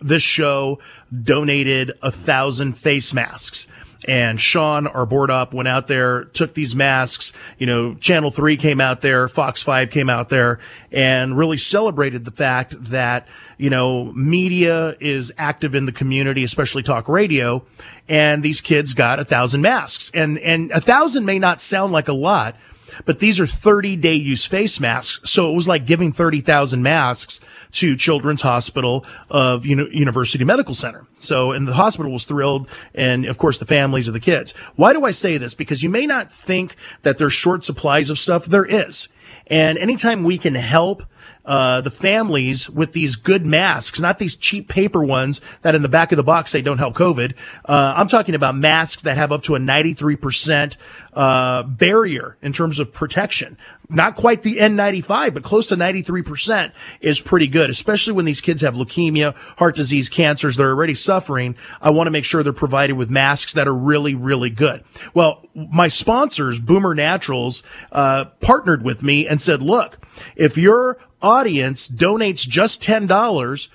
this 0.00 0.22
show 0.22 0.78
donated 1.24 1.90
a 2.02 2.12
thousand 2.12 2.74
face 2.74 3.12
masks 3.12 3.66
and 4.08 4.40
Sean, 4.40 4.86
our 4.86 5.06
board 5.06 5.30
op, 5.30 5.54
went 5.54 5.68
out 5.68 5.86
there, 5.86 6.24
took 6.24 6.54
these 6.54 6.74
masks. 6.74 7.32
You 7.58 7.66
know, 7.66 7.94
Channel 7.94 8.30
3 8.30 8.56
came 8.56 8.80
out 8.80 9.00
there, 9.00 9.28
Fox 9.28 9.62
5 9.62 9.90
came 9.90 10.10
out 10.10 10.28
there, 10.28 10.58
and 10.90 11.36
really 11.36 11.56
celebrated 11.56 12.24
the 12.24 12.30
fact 12.30 12.74
that, 12.84 13.26
you 13.58 13.70
know, 13.70 14.12
media 14.12 14.96
is 15.00 15.32
active 15.38 15.74
in 15.74 15.86
the 15.86 15.92
community, 15.92 16.44
especially 16.44 16.82
talk 16.82 17.08
radio, 17.08 17.64
and 18.08 18.42
these 18.42 18.60
kids 18.60 18.94
got 18.94 19.20
a 19.20 19.24
thousand 19.24 19.62
masks. 19.62 20.10
And, 20.14 20.38
and 20.38 20.70
a 20.72 20.80
thousand 20.80 21.24
may 21.24 21.38
not 21.38 21.60
sound 21.60 21.92
like 21.92 22.08
a 22.08 22.12
lot, 22.12 22.56
but 23.04 23.18
these 23.18 23.40
are 23.40 23.46
30 23.46 23.96
day 23.96 24.14
use 24.14 24.44
face 24.46 24.80
masks. 24.80 25.30
So 25.30 25.50
it 25.50 25.54
was 25.54 25.68
like 25.68 25.86
giving 25.86 26.12
30,000 26.12 26.82
masks 26.82 27.40
to 27.72 27.96
Children's 27.96 28.42
Hospital 28.42 29.04
of 29.30 29.66
Uni- 29.66 29.88
University 29.92 30.44
Medical 30.44 30.74
Center. 30.74 31.06
So, 31.14 31.52
and 31.52 31.66
the 31.66 31.74
hospital 31.74 32.12
was 32.12 32.24
thrilled. 32.24 32.68
And 32.94 33.24
of 33.24 33.38
course, 33.38 33.58
the 33.58 33.66
families 33.66 34.08
of 34.08 34.14
the 34.14 34.20
kids. 34.20 34.52
Why 34.76 34.92
do 34.92 35.04
I 35.04 35.10
say 35.10 35.38
this? 35.38 35.54
Because 35.54 35.82
you 35.82 35.88
may 35.90 36.06
not 36.06 36.30
think 36.32 36.76
that 37.02 37.18
there's 37.18 37.32
short 37.32 37.64
supplies 37.64 38.10
of 38.10 38.18
stuff. 38.18 38.46
There 38.46 38.64
is. 38.64 39.08
And 39.46 39.78
anytime 39.78 40.24
we 40.24 40.38
can 40.38 40.54
help 40.54 41.04
uh, 41.44 41.80
the 41.80 41.90
families 41.90 42.70
with 42.70 42.92
these 42.92 43.16
good 43.16 43.44
masks, 43.44 44.00
not 44.00 44.18
these 44.18 44.36
cheap 44.36 44.68
paper 44.68 45.02
ones 45.02 45.40
that 45.62 45.74
in 45.74 45.82
the 45.82 45.88
back 45.88 46.12
of 46.12 46.16
the 46.16 46.22
box 46.22 46.50
say 46.50 46.62
don't 46.62 46.78
help 46.78 46.94
COVID. 46.94 47.34
Uh, 47.64 47.94
I'm 47.96 48.08
talking 48.08 48.34
about 48.34 48.56
masks 48.56 49.02
that 49.02 49.16
have 49.16 49.32
up 49.32 49.42
to 49.44 49.54
a 49.54 49.58
93% 49.58 50.76
uh, 51.14 51.62
barrier 51.64 52.36
in 52.42 52.52
terms 52.52 52.78
of 52.78 52.92
protection. 52.92 53.56
Not 53.88 54.16
quite 54.16 54.42
the 54.42 54.56
N95, 54.56 55.34
but 55.34 55.42
close 55.42 55.66
to 55.66 55.76
93% 55.76 56.72
is 57.00 57.20
pretty 57.20 57.46
good, 57.46 57.68
especially 57.68 58.14
when 58.14 58.24
these 58.24 58.40
kids 58.40 58.62
have 58.62 58.74
leukemia, 58.74 59.34
heart 59.58 59.76
disease, 59.76 60.08
cancers. 60.08 60.56
They're 60.56 60.70
already 60.70 60.94
suffering. 60.94 61.56
I 61.80 61.90
want 61.90 62.06
to 62.06 62.10
make 62.10 62.24
sure 62.24 62.42
they're 62.42 62.52
provided 62.52 62.94
with 62.94 63.10
masks 63.10 63.52
that 63.52 63.68
are 63.68 63.74
really, 63.74 64.14
really 64.14 64.50
good. 64.50 64.82
Well, 65.12 65.44
my 65.54 65.88
sponsors, 65.88 66.60
Boomer 66.60 66.94
Naturals, 66.94 67.62
uh, 67.90 68.26
partnered 68.40 68.82
with 68.82 69.02
me 69.02 69.26
and 69.26 69.40
said, 69.40 69.62
look, 69.62 69.98
if 70.36 70.56
your 70.56 70.98
audience 71.20 71.88
donates 71.88 72.48
just 72.48 72.82
$10, 72.82 73.68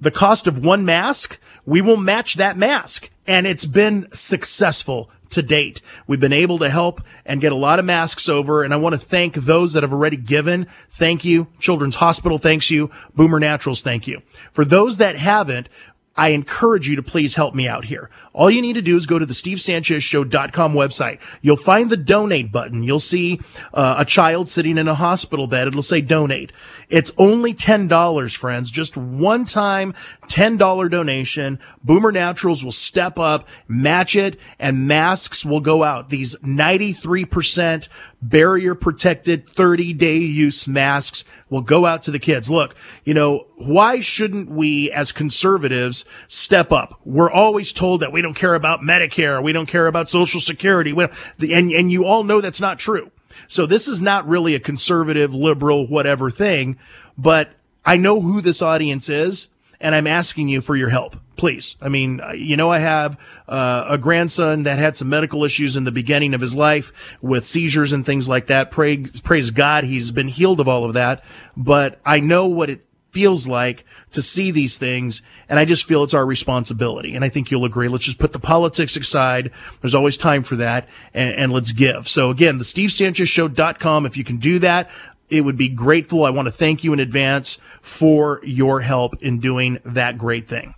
the 0.00 0.10
cost 0.10 0.46
of 0.46 0.64
one 0.64 0.84
mask, 0.84 1.38
we 1.66 1.80
will 1.80 1.96
match 1.96 2.34
that 2.34 2.56
mask. 2.56 3.10
And 3.26 3.46
it's 3.46 3.66
been 3.66 4.08
successful 4.12 5.10
to 5.30 5.42
date. 5.42 5.80
We've 6.06 6.20
been 6.20 6.32
able 6.32 6.58
to 6.58 6.70
help 6.70 7.00
and 7.24 7.40
get 7.40 7.52
a 7.52 7.56
lot 7.56 7.78
of 7.78 7.84
masks 7.84 8.28
over. 8.28 8.62
And 8.62 8.72
I 8.72 8.76
want 8.76 8.94
to 8.94 8.98
thank 8.98 9.34
those 9.34 9.72
that 9.72 9.82
have 9.82 9.92
already 9.92 10.16
given. 10.16 10.66
Thank 10.90 11.24
you. 11.24 11.48
Children's 11.58 11.96
Hospital 11.96 12.38
thanks 12.38 12.70
you. 12.70 12.90
Boomer 13.14 13.40
Naturals 13.40 13.82
thank 13.82 14.06
you. 14.06 14.22
For 14.52 14.64
those 14.64 14.98
that 14.98 15.16
haven't, 15.16 15.68
I 16.16 16.30
encourage 16.30 16.88
you 16.88 16.96
to 16.96 17.02
please 17.02 17.36
help 17.36 17.54
me 17.54 17.68
out 17.68 17.84
here. 17.84 18.10
All 18.38 18.48
you 18.48 18.62
need 18.62 18.74
to 18.74 18.82
do 18.82 18.94
is 18.94 19.04
go 19.04 19.18
to 19.18 19.26
the 19.26 19.34
stevesanchezshow.com 19.34 20.72
website. 20.72 21.18
You'll 21.42 21.56
find 21.56 21.90
the 21.90 21.96
donate 21.96 22.52
button. 22.52 22.84
You'll 22.84 23.00
see 23.00 23.40
uh, 23.74 23.96
a 23.98 24.04
child 24.04 24.48
sitting 24.48 24.78
in 24.78 24.86
a 24.86 24.94
hospital 24.94 25.48
bed. 25.48 25.66
It'll 25.66 25.82
say 25.82 26.00
donate. 26.00 26.52
It's 26.88 27.10
only 27.18 27.52
$10, 27.52 28.36
friends. 28.36 28.70
Just 28.70 28.96
one 28.96 29.44
time 29.44 29.92
$10 30.28 30.88
donation. 30.88 31.58
Boomer 31.82 32.12
Naturals 32.12 32.64
will 32.64 32.70
step 32.70 33.18
up, 33.18 33.48
match 33.66 34.14
it, 34.14 34.38
and 34.60 34.86
masks 34.86 35.44
will 35.44 35.58
go 35.58 35.82
out. 35.82 36.08
These 36.08 36.36
93% 36.36 37.88
barrier 38.22 38.76
protected 38.76 39.48
30 39.50 39.94
day 39.94 40.16
use 40.18 40.66
masks 40.66 41.24
will 41.50 41.60
go 41.60 41.86
out 41.86 42.02
to 42.02 42.10
the 42.10 42.18
kids. 42.18 42.50
Look, 42.50 42.76
you 43.04 43.14
know, 43.14 43.46
why 43.56 44.00
shouldn't 44.00 44.50
we 44.50 44.90
as 44.90 45.12
conservatives 45.12 46.04
step 46.26 46.72
up? 46.72 47.00
We're 47.04 47.30
always 47.30 47.72
told 47.72 48.00
that 48.00 48.12
we 48.12 48.22
don't 48.22 48.27
care 48.34 48.54
about 48.54 48.80
Medicare. 48.80 49.42
We 49.42 49.52
don't 49.52 49.66
care 49.66 49.86
about 49.86 50.08
social 50.08 50.40
security. 50.40 50.92
We 50.92 51.06
and, 51.52 51.70
and 51.70 51.90
you 51.90 52.04
all 52.04 52.24
know 52.24 52.40
that's 52.40 52.60
not 52.60 52.78
true. 52.78 53.10
So 53.46 53.66
this 53.66 53.88
is 53.88 54.02
not 54.02 54.26
really 54.28 54.54
a 54.54 54.60
conservative, 54.60 55.34
liberal, 55.34 55.86
whatever 55.86 56.30
thing, 56.30 56.78
but 57.16 57.50
I 57.84 57.96
know 57.96 58.20
who 58.20 58.40
this 58.40 58.60
audience 58.60 59.08
is 59.08 59.48
and 59.80 59.94
I'm 59.94 60.06
asking 60.06 60.48
you 60.48 60.60
for 60.60 60.74
your 60.74 60.88
help, 60.88 61.16
please. 61.36 61.76
I 61.80 61.88
mean, 61.88 62.20
you 62.34 62.56
know, 62.56 62.70
I 62.70 62.78
have 62.78 63.18
uh, 63.46 63.86
a 63.88 63.98
grandson 63.98 64.64
that 64.64 64.78
had 64.78 64.96
some 64.96 65.08
medical 65.08 65.44
issues 65.44 65.76
in 65.76 65.84
the 65.84 65.92
beginning 65.92 66.34
of 66.34 66.40
his 66.40 66.54
life 66.54 67.16
with 67.22 67.44
seizures 67.44 67.92
and 67.92 68.04
things 68.04 68.28
like 68.28 68.46
that. 68.48 68.70
Pray, 68.70 68.98
praise 68.98 69.50
God, 69.50 69.84
he's 69.84 70.10
been 70.10 70.28
healed 70.28 70.60
of 70.60 70.68
all 70.68 70.84
of 70.84 70.94
that. 70.94 71.22
But 71.56 72.00
I 72.04 72.20
know 72.20 72.46
what 72.46 72.70
it 72.70 72.84
feels 73.18 73.48
like 73.48 73.84
to 74.12 74.22
see 74.22 74.52
these 74.52 74.78
things. 74.78 75.22
And 75.48 75.58
I 75.58 75.64
just 75.64 75.88
feel 75.88 76.04
it's 76.04 76.14
our 76.14 76.24
responsibility. 76.24 77.16
And 77.16 77.24
I 77.24 77.28
think 77.28 77.50
you'll 77.50 77.64
agree. 77.64 77.88
Let's 77.88 78.04
just 78.04 78.20
put 78.20 78.32
the 78.32 78.38
politics 78.38 78.94
aside. 78.94 79.50
There's 79.80 79.96
always 79.96 80.16
time 80.16 80.44
for 80.44 80.54
that 80.54 80.88
and, 81.12 81.34
and 81.34 81.52
let's 81.52 81.72
give. 81.72 82.08
So 82.08 82.30
again, 82.30 82.58
the 82.58 82.64
stevesanchezshow.com. 82.64 84.06
If 84.06 84.16
you 84.16 84.22
can 84.22 84.36
do 84.36 84.60
that, 84.60 84.88
it 85.28 85.40
would 85.40 85.56
be 85.56 85.68
grateful. 85.68 86.24
I 86.24 86.30
want 86.30 86.46
to 86.46 86.52
thank 86.52 86.84
you 86.84 86.92
in 86.92 87.00
advance 87.00 87.58
for 87.82 88.40
your 88.44 88.82
help 88.82 89.20
in 89.20 89.40
doing 89.40 89.80
that 89.84 90.16
great 90.16 90.46
thing. 90.46 90.76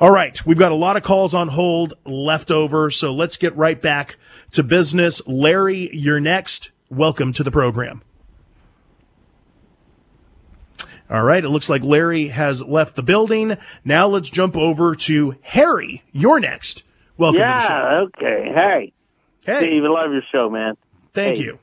All 0.00 0.10
right. 0.10 0.40
We've 0.46 0.58
got 0.58 0.72
a 0.72 0.76
lot 0.76 0.96
of 0.96 1.02
calls 1.02 1.34
on 1.34 1.48
hold 1.48 1.92
left 2.06 2.50
over. 2.50 2.90
So 2.90 3.12
let's 3.12 3.36
get 3.36 3.54
right 3.54 3.80
back 3.80 4.16
to 4.52 4.62
business. 4.62 5.20
Larry, 5.26 5.94
you're 5.94 6.20
next. 6.20 6.70
Welcome 6.88 7.34
to 7.34 7.44
the 7.44 7.50
program. 7.50 8.00
All 11.10 11.22
right. 11.22 11.44
It 11.44 11.48
looks 11.48 11.68
like 11.68 11.82
Larry 11.82 12.28
has 12.28 12.62
left 12.62 12.94
the 12.96 13.02
building. 13.02 13.56
Now 13.84 14.06
let's 14.06 14.30
jump 14.30 14.56
over 14.56 14.94
to 14.94 15.34
Harry. 15.42 16.04
You're 16.12 16.38
next. 16.40 16.84
Welcome 17.16 17.40
yeah, 17.40 17.54
to 17.54 17.62
the 17.62 17.68
show. 17.68 18.26
okay. 18.26 18.52
Hey. 18.54 18.92
Hey. 19.44 19.58
Steve, 19.58 19.84
I 19.84 19.88
love 19.88 20.12
your 20.12 20.22
show, 20.30 20.48
man. 20.48 20.76
Thank 21.12 21.38
Hey. 21.38 21.44
you. 21.44 21.58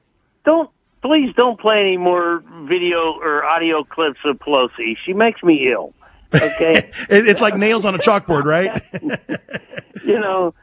Don't 0.45 0.69
please 1.01 1.33
don't 1.35 1.59
play 1.59 1.79
any 1.79 1.97
more 1.97 2.43
video 2.67 3.13
or 3.21 3.45
audio 3.45 3.83
clips 3.83 4.19
of 4.25 4.37
Pelosi. 4.39 4.95
She 5.05 5.13
makes 5.13 5.41
me 5.43 5.71
ill. 5.71 5.93
Okay. 6.33 6.91
It's 7.09 7.39
like 7.41 7.55
nails 7.55 7.85
on 7.85 7.95
a 7.95 7.99
chalkboard, 7.99 8.43
right? 8.43 8.83
you 10.05 10.19
know, 10.19 10.53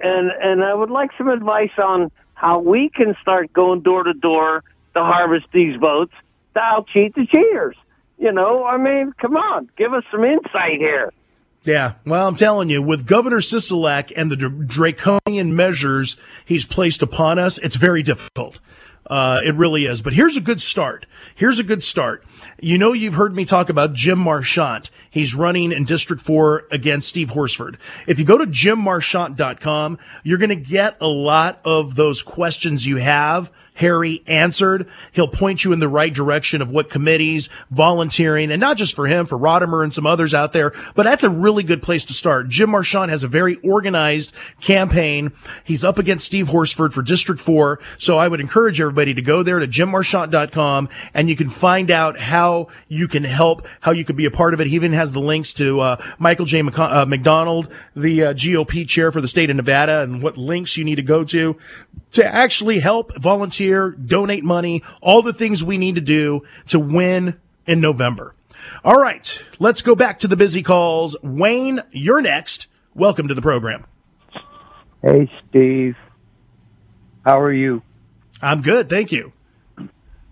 and 0.00 0.30
and 0.40 0.64
I 0.64 0.74
would 0.74 0.90
like 0.90 1.10
some 1.16 1.28
advice 1.28 1.70
on 1.78 2.10
how 2.34 2.58
we 2.58 2.90
can 2.92 3.14
start 3.22 3.52
going 3.52 3.82
door 3.82 4.02
to 4.02 4.12
door 4.14 4.64
to 4.94 5.00
harvest 5.00 5.46
these 5.52 5.76
votes 5.78 6.12
to 6.54 6.60
out 6.60 6.88
cheat 6.92 7.14
the 7.14 7.24
cheaters. 7.26 7.76
You 8.18 8.32
know, 8.32 8.64
I 8.64 8.78
mean, 8.78 9.12
come 9.20 9.36
on, 9.36 9.68
give 9.76 9.92
us 9.92 10.04
some 10.10 10.24
insight 10.24 10.78
here. 10.78 11.12
Yeah, 11.64 11.94
well, 12.04 12.26
I'm 12.26 12.34
telling 12.34 12.70
you, 12.70 12.82
with 12.82 13.06
Governor 13.06 13.38
Sisolak 13.38 14.12
and 14.16 14.30
the 14.30 14.36
dr- 14.36 14.66
draconian 14.66 15.54
measures 15.54 16.16
he's 16.44 16.64
placed 16.64 17.02
upon 17.02 17.38
us, 17.38 17.58
it's 17.58 17.76
very 17.76 18.02
difficult. 18.02 18.58
Uh, 19.06 19.40
it 19.44 19.54
really 19.54 19.84
is. 19.86 20.00
But 20.00 20.12
here's 20.12 20.36
a 20.36 20.40
good 20.40 20.60
start. 20.60 21.06
Here's 21.34 21.58
a 21.58 21.64
good 21.64 21.82
start. 21.82 22.24
You 22.60 22.78
know, 22.78 22.92
you've 22.92 23.14
heard 23.14 23.34
me 23.34 23.44
talk 23.44 23.68
about 23.68 23.94
Jim 23.94 24.18
Marchant. 24.18 24.90
He's 25.10 25.34
running 25.34 25.72
in 25.72 25.84
District 25.84 26.22
4 26.22 26.64
against 26.70 27.08
Steve 27.08 27.30
Horsford. 27.30 27.78
If 28.06 28.18
you 28.18 28.24
go 28.24 28.38
to 28.38 28.46
jimmarchant.com, 28.46 29.98
you're 30.22 30.38
going 30.38 30.48
to 30.50 30.56
get 30.56 30.96
a 31.00 31.08
lot 31.08 31.60
of 31.64 31.96
those 31.96 32.22
questions 32.22 32.86
you 32.86 32.96
have 32.96 33.52
Harry 33.82 34.22
answered. 34.28 34.88
He'll 35.10 35.28
point 35.28 35.64
you 35.64 35.72
in 35.72 35.80
the 35.80 35.88
right 35.88 36.14
direction 36.14 36.62
of 36.62 36.70
what 36.70 36.88
committees, 36.88 37.48
volunteering, 37.68 38.52
and 38.52 38.60
not 38.60 38.76
just 38.76 38.94
for 38.94 39.08
him, 39.08 39.26
for 39.26 39.36
Rodimer 39.36 39.82
and 39.82 39.92
some 39.92 40.06
others 40.06 40.32
out 40.32 40.52
there, 40.52 40.72
but 40.94 41.02
that's 41.02 41.24
a 41.24 41.30
really 41.30 41.64
good 41.64 41.82
place 41.82 42.04
to 42.04 42.12
start. 42.12 42.48
Jim 42.48 42.70
Marchant 42.70 43.10
has 43.10 43.24
a 43.24 43.28
very 43.28 43.56
organized 43.56 44.32
campaign. 44.60 45.32
He's 45.64 45.82
up 45.82 45.98
against 45.98 46.24
Steve 46.24 46.48
Horsford 46.48 46.94
for 46.94 47.02
District 47.02 47.40
4. 47.40 47.80
So 47.98 48.18
I 48.18 48.28
would 48.28 48.40
encourage 48.40 48.80
everybody 48.80 49.14
to 49.14 49.22
go 49.22 49.42
there 49.42 49.58
to 49.58 49.66
jimmarchant.com 49.66 50.88
and 51.12 51.28
you 51.28 51.34
can 51.34 51.50
find 51.50 51.90
out 51.90 52.18
how 52.18 52.68
you 52.86 53.08
can 53.08 53.24
help, 53.24 53.66
how 53.80 53.90
you 53.90 54.04
can 54.04 54.14
be 54.14 54.26
a 54.26 54.30
part 54.30 54.54
of 54.54 54.60
it. 54.60 54.68
He 54.68 54.76
even 54.76 54.92
has 54.92 55.12
the 55.12 55.20
links 55.20 55.52
to 55.54 55.80
uh, 55.80 55.96
Michael 56.18 56.46
J. 56.46 56.60
Uh, 56.60 57.04
McDonald, 57.04 57.68
the 57.96 58.26
uh, 58.26 58.32
GOP 58.32 58.86
chair 58.86 59.10
for 59.10 59.20
the 59.20 59.28
state 59.28 59.50
of 59.50 59.56
Nevada, 59.56 60.02
and 60.02 60.22
what 60.22 60.36
links 60.36 60.76
you 60.76 60.84
need 60.84 60.96
to 60.96 61.02
go 61.02 61.24
to 61.24 61.58
to 62.12 62.24
actually 62.24 62.80
help 62.80 63.16
volunteer, 63.16 63.90
donate 63.90 64.44
money, 64.44 64.82
all 65.00 65.22
the 65.22 65.32
things 65.32 65.64
we 65.64 65.78
need 65.78 65.94
to 65.96 66.00
do 66.00 66.42
to 66.66 66.78
win 66.78 67.40
in 67.66 67.80
November. 67.80 68.34
All 68.84 69.00
right, 69.00 69.44
let's 69.58 69.82
go 69.82 69.94
back 69.94 70.18
to 70.20 70.28
the 70.28 70.36
busy 70.36 70.62
calls. 70.62 71.16
Wayne, 71.22 71.80
you're 71.90 72.22
next. 72.22 72.68
Welcome 72.94 73.28
to 73.28 73.34
the 73.34 73.42
program. 73.42 73.86
Hey, 75.02 75.30
Steve. 75.48 75.96
How 77.24 77.40
are 77.40 77.52
you? 77.52 77.82
I'm 78.40 78.62
good, 78.62 78.88
thank 78.88 79.12
you. 79.12 79.32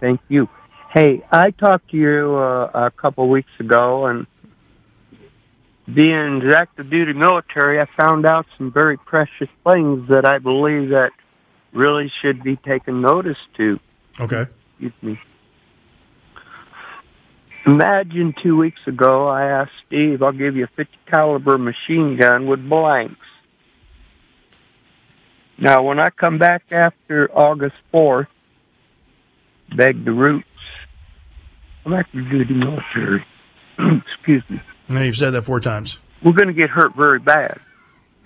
Thank 0.01 0.21
you. 0.29 0.49
Hey, 0.93 1.23
I 1.31 1.51
talked 1.51 1.90
to 1.90 1.97
you 1.97 2.35
uh, 2.37 2.87
a 2.87 2.90
couple 2.90 3.29
weeks 3.29 3.51
ago, 3.61 4.07
and 4.07 4.27
being 5.87 6.43
active 6.57 6.90
duty 6.90 7.12
military, 7.12 7.81
I 7.81 7.87
found 8.01 8.27
out 8.27 8.47
some 8.59 8.73
very 8.73 8.97
precious 8.97 9.49
things 9.69 10.09
that 10.09 10.29
I 10.29 10.38
believe 10.38 10.90
that 10.90 11.11
really 11.73 12.11
should 12.23 12.43
be 12.43 12.57
taken 12.57 13.01
notice 13.01 13.39
to. 13.57 13.79
Okay. 14.19 14.47
Excuse 14.73 14.93
me. 15.03 15.21
Imagine 17.67 18.35
two 18.43 18.57
weeks 18.57 18.81
ago, 18.87 19.29
I 19.29 19.45
asked 19.45 19.73
Steve, 19.87 20.23
"I'll 20.23 20.33
give 20.33 20.57
you 20.57 20.65
a 20.65 20.77
50 20.77 20.97
caliber 21.07 21.59
machine 21.59 22.17
gun 22.17 22.47
with 22.47 22.67
blanks." 22.69 23.27
Now, 25.59 25.83
when 25.83 25.99
I 25.99 26.09
come 26.09 26.39
back 26.39 26.73
after 26.73 27.31
August 27.31 27.77
4th, 27.93 28.29
beg 29.77 30.05
the 30.07 30.13
roots. 30.13 30.47
I'm 31.85 31.93
actually 31.93 32.23
going 32.23 32.43
active 32.43 32.49
duty 32.49 32.55
military. 32.55 33.27
Excuse 34.07 34.43
me. 34.49 34.61
Now 34.89 35.03
you've 35.03 35.17
said 35.17 35.31
that 35.31 35.43
four 35.43 35.61
times. 35.61 35.99
We're 36.23 36.33
going 36.33 36.49
to 36.49 36.55
get 36.55 36.71
hurt 36.71 36.95
very 36.97 37.19
bad 37.19 37.61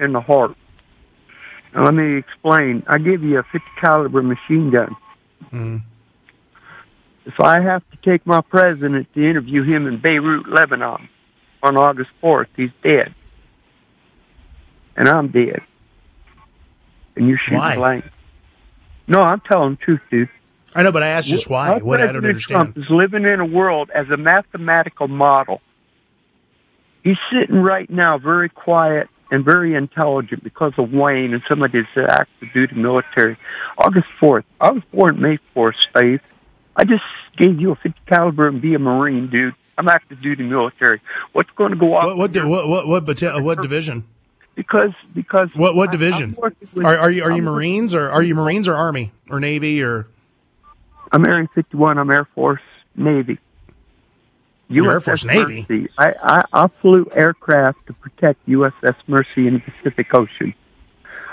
in 0.00 0.12
the 0.12 0.20
heart. 0.20 0.56
Let 1.74 1.94
me 1.94 2.18
explain. 2.18 2.84
I 2.86 2.98
give 2.98 3.22
you 3.22 3.38
a 3.38 3.42
50 3.42 3.58
caliber 3.80 4.22
machine 4.22 4.70
gun. 4.70 4.96
Mm. 5.52 5.82
If 7.26 7.34
I 7.40 7.60
have 7.60 7.82
to 7.90 7.96
take 8.08 8.26
my 8.26 8.40
president 8.42 9.08
to 9.14 9.28
interview 9.28 9.64
him 9.64 9.86
in 9.86 10.00
Beirut, 10.00 10.48
Lebanon, 10.48 11.08
on 11.62 11.76
August 11.76 12.10
4th, 12.22 12.46
he's 12.56 12.70
dead. 12.82 13.14
And 14.96 15.08
I'm 15.08 15.28
dead. 15.28 15.60
And 17.16 17.28
you're 17.28 17.38
shooting 17.44 17.58
Why? 17.58 17.74
blank. 17.76 18.04
No, 19.08 19.20
I'm 19.20 19.40
telling 19.40 19.72
the 19.72 19.76
truth, 19.84 20.00
dude. 20.10 20.28
I 20.74 20.82
know, 20.82 20.92
but 20.92 21.02
I 21.02 21.08
asked 21.08 21.28
just 21.28 21.48
why. 21.48 21.70
Our 21.70 21.84
What 21.84 22.00
I 22.00 22.04
don't 22.06 22.22
President 22.22 22.26
understand. 22.26 22.74
Trump 22.74 22.78
is 22.78 22.90
living 22.90 23.24
in 23.24 23.40
a 23.40 23.46
world 23.46 23.90
as 23.94 24.08
a 24.10 24.16
mathematical 24.16 25.08
model. 25.08 25.60
He's 27.02 27.16
sitting 27.32 27.56
right 27.56 27.88
now 27.88 28.18
very 28.18 28.48
quiet 28.48 29.08
and 29.34 29.44
very 29.44 29.74
intelligent 29.74 30.44
because 30.44 30.72
of 30.78 30.92
Wayne 30.92 31.34
and 31.34 31.42
some 31.48 31.60
of 31.62 31.72
his 31.72 31.86
active 31.96 32.52
duty 32.54 32.76
military. 32.76 33.36
August 33.76 34.06
4th. 34.22 34.44
I 34.60 34.70
was 34.70 34.82
born 34.92 35.20
May 35.20 35.38
4th, 35.56 35.74
Faith. 35.98 36.20
I 36.76 36.84
just 36.84 37.02
gave 37.36 37.60
you 37.60 37.72
a 37.72 37.74
50 37.74 37.94
caliber 38.08 38.46
and 38.46 38.62
be 38.62 38.74
a 38.74 38.78
Marine, 38.78 39.28
dude. 39.30 39.54
I'm 39.76 39.88
active 39.88 40.22
duty 40.22 40.44
military. 40.44 41.00
What's 41.32 41.50
going 41.56 41.72
to 41.72 41.76
go 41.76 41.94
off? 41.94 42.16
What 42.16 42.16
what 42.16 42.46
what 42.46 42.68
what 42.86 43.06
what, 43.06 43.44
what 43.44 43.60
division? 43.60 44.04
Because 44.54 44.92
because 45.12 45.50
What 45.56 45.74
what 45.74 45.90
division? 45.90 46.36
I'm 46.40 46.52
with- 46.72 46.84
Are, 46.84 46.96
are 46.96 47.10
you 47.10 47.24
are 47.24 47.30
you 47.30 47.36
I'm- 47.36 47.44
Marines 47.44 47.92
or 47.92 48.08
are 48.08 48.22
you 48.22 48.36
Marines 48.36 48.68
or 48.68 48.74
Army 48.76 49.10
or 49.28 49.40
Navy 49.40 49.82
or 49.82 50.06
I'm 51.10 51.26
Area 51.26 51.48
51. 51.56 51.98
I'm 51.98 52.08
Air 52.10 52.28
Force 52.36 52.60
Navy. 52.94 53.38
You're 54.68 54.90
Air 54.90 54.98
USS 54.98 55.04
Force 55.04 55.24
Navy? 55.24 55.66
Mercy. 55.68 55.88
I, 55.98 56.14
I, 56.22 56.44
I 56.64 56.68
flew 56.80 57.06
aircraft 57.12 57.86
to 57.86 57.92
protect 57.92 58.46
USS 58.48 58.96
Mercy 59.06 59.46
in 59.46 59.54
the 59.54 59.60
Pacific 59.60 60.08
Ocean. 60.14 60.54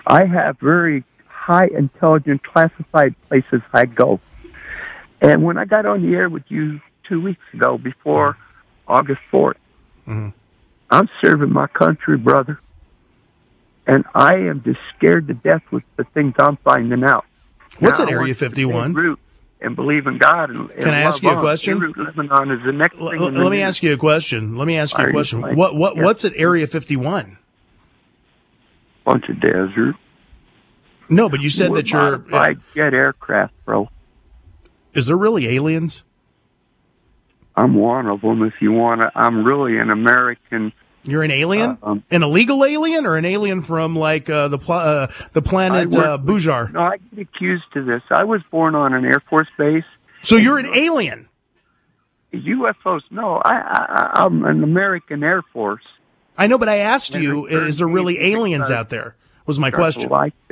I 0.05 0.25
have 0.25 0.59
very 0.59 1.03
high 1.27 1.67
intelligent 1.67 2.43
classified 2.43 3.15
places 3.27 3.61
I 3.73 3.85
go. 3.85 4.19
And 5.21 5.43
when 5.43 5.57
I 5.57 5.65
got 5.65 5.85
on 5.85 6.01
the 6.01 6.15
air 6.15 6.29
with 6.29 6.43
you 6.49 6.81
two 7.07 7.21
weeks 7.21 7.43
ago 7.53 7.77
before 7.77 8.37
August 8.87 9.21
4th, 9.31 9.55
Mm-hmm. 10.07 10.29
I'm 10.89 11.09
serving 11.23 11.51
my 11.51 11.67
country, 11.67 12.17
brother. 12.17 12.59
And 13.87 14.03
I 14.13 14.35
am 14.35 14.61
just 14.63 14.79
scared 14.95 15.27
to 15.27 15.33
death 15.33 15.63
with 15.71 15.83
the 15.97 16.03
things 16.13 16.35
I'm 16.37 16.57
finding 16.57 17.03
out. 17.03 17.25
What's 17.79 17.99
Now, 17.99 18.05
at 18.05 18.11
Area 18.11 18.19
want 18.19 18.29
to 18.29 18.35
stay 18.35 18.45
51? 18.47 19.17
And 19.63 19.75
believe 19.75 20.07
in 20.07 20.17
God. 20.17 20.49
And, 20.49 20.71
and 20.71 20.83
Can 20.83 20.93
I 20.93 21.01
ask 21.01 21.21
you 21.21 21.29
a 21.29 21.35
on. 21.35 21.41
question? 21.41 21.93
Lebanon 21.95 22.49
is 22.51 22.65
the 22.65 22.71
next 22.71 22.95
L- 22.99 23.11
thing. 23.11 23.19
l- 23.21 23.29
the 23.31 23.39
let 23.39 23.51
me 23.51 23.57
news. 23.57 23.67
ask 23.67 23.83
you 23.83 23.93
a 23.93 23.97
question. 23.97 24.55
Let 24.57 24.65
me 24.65 24.75
ask 24.77 24.97
you 24.97 25.05
a 25.05 25.11
question. 25.11 25.41
fine? 25.41 25.55
What 25.55 25.75
what 25.75 25.95
Yeah. 25.95 26.03
what's 26.03 26.25
at 26.25 26.33
Area 26.35 26.65
51? 26.65 27.37
bunch 29.05 29.29
of 29.29 29.39
desert. 29.39 29.95
No, 31.09 31.27
but 31.29 31.41
you 31.41 31.49
said 31.49 31.69
We're 31.71 31.77
that 31.77 31.91
you're. 31.91 32.01
modified 32.17 32.59
jet 32.73 32.93
aircraft, 32.93 33.53
bro. 33.65 33.89
Is 34.93 35.05
there 35.07 35.17
really 35.17 35.47
aliens? 35.47 36.03
I'm 37.55 37.75
one 37.75 38.07
of 38.07 38.21
them. 38.21 38.43
If 38.43 38.53
you 38.61 38.71
want 38.71 39.01
to, 39.01 39.11
I'm 39.13 39.43
really 39.43 39.77
an 39.77 39.89
American. 39.91 40.71
You're 41.03 41.23
an 41.23 41.31
alien, 41.31 41.77
um, 41.81 42.03
an 42.11 42.21
illegal 42.21 42.63
alien, 42.63 43.05
or 43.05 43.15
an 43.15 43.25
alien 43.25 43.61
from 43.63 43.95
like 43.95 44.29
uh, 44.29 44.47
the 44.49 44.59
pla- 44.59 44.83
uh, 44.83 45.11
the 45.33 45.41
planet 45.41 45.89
work 45.89 46.05
uh, 46.05 46.17
Bujar? 46.19 46.71
No, 46.71 46.81
I 46.81 46.97
get 46.97 47.21
accused 47.21 47.75
of 47.75 47.85
this. 47.87 48.03
I 48.11 48.23
was 48.23 48.41
born 48.51 48.75
on 48.75 48.93
an 48.93 49.03
Air 49.05 49.21
Force 49.29 49.47
base. 49.57 49.83
So 50.21 50.35
you're 50.35 50.59
an 50.59 50.67
alien. 50.67 51.27
UFOs? 52.33 53.01
No, 53.09 53.41
I, 53.43 53.53
I 53.53 54.23
I'm 54.23 54.45
an 54.45 54.63
American 54.63 55.23
Air 55.23 55.41
Force. 55.53 55.83
I 56.37 56.47
know, 56.47 56.57
but 56.57 56.69
I 56.69 56.77
asked 56.77 57.15
And 57.15 57.23
you: 57.23 57.45
Is 57.47 57.77
there 57.77 57.87
really 57.87 58.19
aliens 58.19 58.69
out 58.71 58.89
there? 58.89 59.15
Was 59.45 59.59
my 59.59 59.71
question. 59.71 60.09
like. 60.09 60.33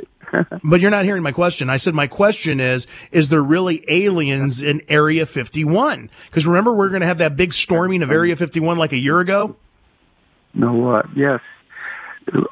But 0.62 0.80
you're 0.80 0.92
not 0.92 1.04
hearing 1.04 1.24
my 1.24 1.32
question. 1.32 1.68
I 1.68 1.76
said 1.76 1.92
my 1.92 2.06
question 2.06 2.60
is: 2.60 2.86
Is 3.10 3.30
there 3.30 3.42
really 3.42 3.84
aliens 3.88 4.62
in 4.62 4.80
Area 4.88 5.26
51? 5.26 6.08
Because 6.26 6.46
remember, 6.46 6.72
we're 6.72 6.88
going 6.88 7.00
to 7.00 7.06
have 7.08 7.18
that 7.18 7.34
big 7.36 7.52
storming 7.52 8.00
of 8.02 8.12
Area 8.12 8.36
51 8.36 8.78
like 8.78 8.92
a 8.92 8.96
year 8.96 9.18
ago. 9.18 9.56
Know 10.54 10.72
what? 10.74 11.06
Yes. 11.16 11.40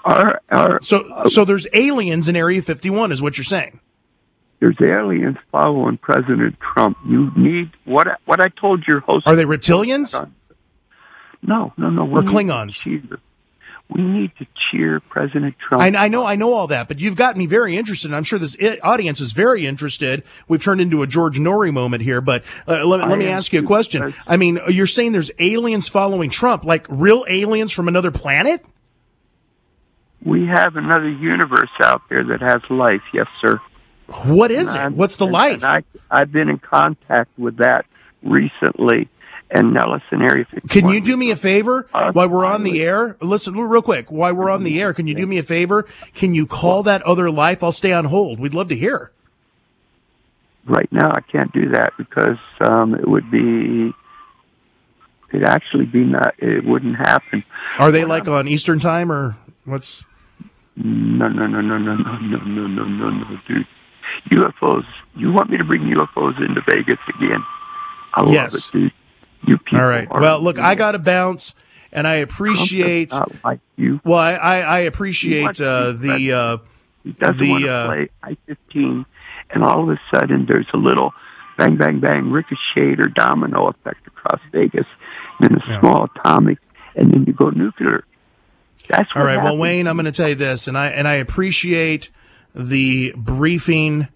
Our, 0.04 0.40
our, 0.50 0.80
So, 0.80 1.00
uh, 1.12 1.28
so 1.28 1.44
there's 1.44 1.66
aliens 1.72 2.28
in 2.28 2.36
Area 2.36 2.60
51, 2.62 3.12
is 3.12 3.22
what 3.22 3.36
you're 3.38 3.44
saying? 3.44 3.80
there's 4.60 4.76
aliens 4.80 5.36
following 5.52 5.96
President 5.98 6.56
Trump. 6.74 6.96
You 7.06 7.30
need 7.36 7.70
what? 7.84 8.08
I, 8.08 8.16
what 8.24 8.40
I 8.40 8.48
told 8.48 8.84
your 8.88 8.98
host. 9.00 9.24
Are 9.26 9.36
they 9.36 9.44
reptilians? 9.44 10.14
No, 11.42 11.72
no, 11.76 11.90
no. 11.90 12.02
Or 12.10 12.22
Klingons? 12.22 12.72
cheer- 12.72 13.20
We 13.90 14.02
need 14.02 14.32
to 14.38 14.46
cheer 14.70 15.00
President 15.00 15.56
Trump. 15.66 15.82
I, 15.82 16.04
I 16.04 16.08
know, 16.08 16.26
I 16.26 16.36
know 16.36 16.52
all 16.52 16.66
that, 16.66 16.88
but 16.88 17.00
you've 17.00 17.16
got 17.16 17.38
me 17.38 17.46
very 17.46 17.74
interested. 17.76 18.12
I'm 18.12 18.22
sure 18.22 18.38
this 18.38 18.54
audience 18.82 19.18
is 19.20 19.32
very 19.32 19.66
interested. 19.66 20.24
We've 20.46 20.62
turned 20.62 20.82
into 20.82 21.02
a 21.02 21.06
George 21.06 21.38
Noory 21.38 21.72
moment 21.72 22.02
here, 22.02 22.20
but 22.20 22.44
uh, 22.66 22.84
let, 22.84 23.08
let 23.08 23.18
me 23.18 23.28
ask 23.28 23.50
you 23.52 23.60
a 23.60 23.62
question. 23.62 24.12
I 24.26 24.36
mean, 24.36 24.60
you're 24.68 24.86
saying 24.86 25.12
there's 25.12 25.30
aliens 25.38 25.88
following 25.88 26.28
Trump, 26.28 26.64
like 26.66 26.84
real 26.90 27.24
aliens 27.30 27.72
from 27.72 27.88
another 27.88 28.10
planet? 28.10 28.62
We 30.24 30.46
have 30.46 30.76
another 30.76 31.08
universe 31.08 31.70
out 31.80 32.02
there 32.10 32.24
that 32.24 32.40
has 32.42 32.60
life. 32.68 33.00
Yes, 33.14 33.26
sir. 33.40 33.58
What 34.24 34.50
is 34.50 34.68
And 34.68 34.76
it? 34.76 34.80
I'm- 34.80 34.96
What's 34.96 35.16
the 35.16 35.24
and- 35.26 35.32
life? 35.32 35.62
and 35.62 35.64
I, 35.64 35.82
I've 36.10 36.32
been 36.32 36.48
in 36.50 36.58
contact 36.58 37.30
with 37.38 37.58
that 37.58 37.86
recently 38.22 39.08
in 39.50 39.72
Nelson 39.72 40.22
area. 40.22 40.44
51. 40.44 40.68
Can 40.68 40.88
you 40.90 41.00
do 41.00 41.16
me 41.16 41.30
a 41.30 41.36
favor 41.36 41.88
Uh, 41.94 42.12
while 42.12 42.28
we're 42.28 42.44
on 42.44 42.62
the 42.64 42.82
air? 42.82 43.16
Listen, 43.20 43.54
real 43.56 43.82
quick. 43.82 44.10
While 44.10 44.34
we're 44.34 44.50
on 44.50 44.62
the 44.64 44.80
air, 44.80 44.92
can 44.92 45.06
you 45.06 45.14
do 45.14 45.26
me 45.26 45.38
a 45.38 45.42
favor? 45.42 45.86
Can 46.14 46.34
you 46.34 46.46
call 46.46 46.82
that 46.82 47.02
other 47.02 47.30
life? 47.30 47.62
I'll 47.62 47.72
stay 47.72 47.92
on 47.92 48.06
hold. 48.06 48.38
We'd 48.40 48.54
love 48.54 48.68
to 48.68 48.76
hear. 48.76 49.10
Right 50.66 50.90
now, 50.92 51.10
I 51.12 51.20
can't 51.22 51.50
do 51.52 51.70
that 51.70 51.94
because 51.96 52.36
um, 52.60 52.94
it 52.94 53.08
would 53.08 53.30
be. 53.30 53.92
It'd 55.32 55.46
actually 55.46 55.86
be 55.86 56.04
not. 56.04 56.34
It 56.38 56.64
wouldn't 56.64 56.96
happen. 56.96 57.42
Are 57.78 57.90
they 57.90 58.04
like 58.04 58.28
on 58.28 58.46
Eastern 58.48 58.78
time 58.78 59.10
or 59.10 59.36
what's? 59.64 60.04
No, 60.76 61.28
no, 61.28 61.46
no, 61.46 61.60
no, 61.62 61.78
no, 61.78 61.96
no, 61.96 62.18
no, 62.18 62.38
no, 62.38 62.66
no, 62.66 62.84
no, 62.84 63.10
no, 63.10 63.38
dude. 63.48 63.66
UFOs. 64.30 64.84
You 65.16 65.32
want 65.32 65.50
me 65.50 65.56
to 65.58 65.64
bring 65.64 65.82
UFOs 65.82 66.38
into 66.38 66.60
Vegas 66.70 66.98
again? 67.16 67.42
I 68.14 68.22
love 68.24 68.32
Yes. 68.32 68.68
it, 68.68 68.72
dude. 68.72 68.92
You 69.48 69.58
people 69.58 69.80
All 69.80 69.86
right. 69.86 70.08
Well, 70.10 70.40
look, 70.40 70.58
I 70.58 70.74
got 70.74 70.92
to 70.92 70.98
bounce, 70.98 71.54
and 71.92 72.06
I 72.06 72.16
appreciate. 72.16 73.12
like 73.44 73.60
you. 73.76 74.00
Well, 74.04 74.18
I 74.18 74.34
I, 74.34 74.58
I 74.58 74.78
appreciate 74.80 75.60
uh, 75.60 75.92
the 75.92 76.32
uh, 76.32 76.56
He 77.04 77.12
doesn't 77.12 77.38
the 77.38 77.50
want 77.50 77.64
to 77.64 77.70
uh, 77.70 77.86
play 77.86 78.08
I 78.22 78.36
fifteen, 78.46 79.06
and 79.50 79.64
all 79.64 79.82
of 79.84 79.88
a 79.88 80.00
sudden 80.14 80.46
there's 80.48 80.68
a 80.74 80.76
little 80.76 81.12
bang, 81.56 81.76
bang, 81.76 82.00
bang, 82.00 82.30
ricochet 82.30 82.94
or 82.98 83.08
domino 83.08 83.68
effect 83.68 84.06
across 84.06 84.40
Vegas, 84.52 84.86
and 85.40 85.50
then 85.50 85.58
a 85.58 85.62
Yeah. 85.66 85.80
small 85.80 86.08
atomic, 86.14 86.58
and 86.94 87.12
then 87.12 87.24
you 87.24 87.32
go 87.32 87.50
nuclear. 87.50 88.04
That's 88.88 89.14
what 89.14 89.20
All 89.20 89.26
right. 89.26 89.42
Well. 89.42 89.56
Wayne, 89.56 89.86
I'm 89.86 89.96
going 89.96 90.06
to 90.06 90.12
tell 90.12 90.28
you 90.28 90.34
this, 90.34 90.68
and 90.68 90.76
I 90.76 90.88
and 90.88 91.08
I 91.08 91.14
appreciate 91.14 92.10
the 92.54 93.12
briefing. 93.16 94.08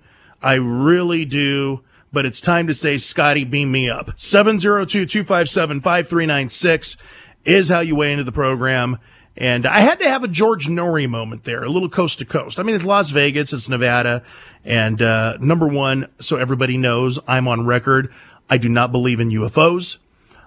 I 0.42 0.54
really 0.54 1.24
do. 1.24 1.82
But 2.12 2.26
it's 2.26 2.40
time 2.40 2.66
to 2.66 2.74
say, 2.74 2.98
Scotty, 2.98 3.44
beam 3.44 3.70
me 3.72 3.88
up. 3.88 4.16
702-257-5396 4.16 6.96
is 7.44 7.68
how 7.68 7.80
you 7.80 7.96
weigh 7.96 8.12
into 8.12 8.24
the 8.24 8.32
program. 8.32 8.98
And 9.36 9.64
I 9.64 9.80
had 9.80 9.98
to 10.00 10.08
have 10.08 10.22
a 10.22 10.28
George 10.28 10.68
Noory 10.68 11.08
moment 11.08 11.44
there, 11.44 11.64
a 11.64 11.70
little 11.70 11.88
coast 11.88 12.18
to 12.18 12.26
coast. 12.26 12.60
I 12.60 12.64
mean, 12.64 12.76
it's 12.76 12.84
Las 12.84 13.08
Vegas, 13.10 13.54
it's 13.54 13.68
Nevada. 13.68 14.22
And, 14.64 15.00
uh, 15.00 15.38
number 15.40 15.66
one, 15.66 16.08
so 16.20 16.36
everybody 16.36 16.76
knows 16.76 17.18
I'm 17.26 17.48
on 17.48 17.64
record. 17.64 18.12
I 18.50 18.58
do 18.58 18.68
not 18.68 18.92
believe 18.92 19.20
in 19.20 19.30
UFOs. 19.30 19.96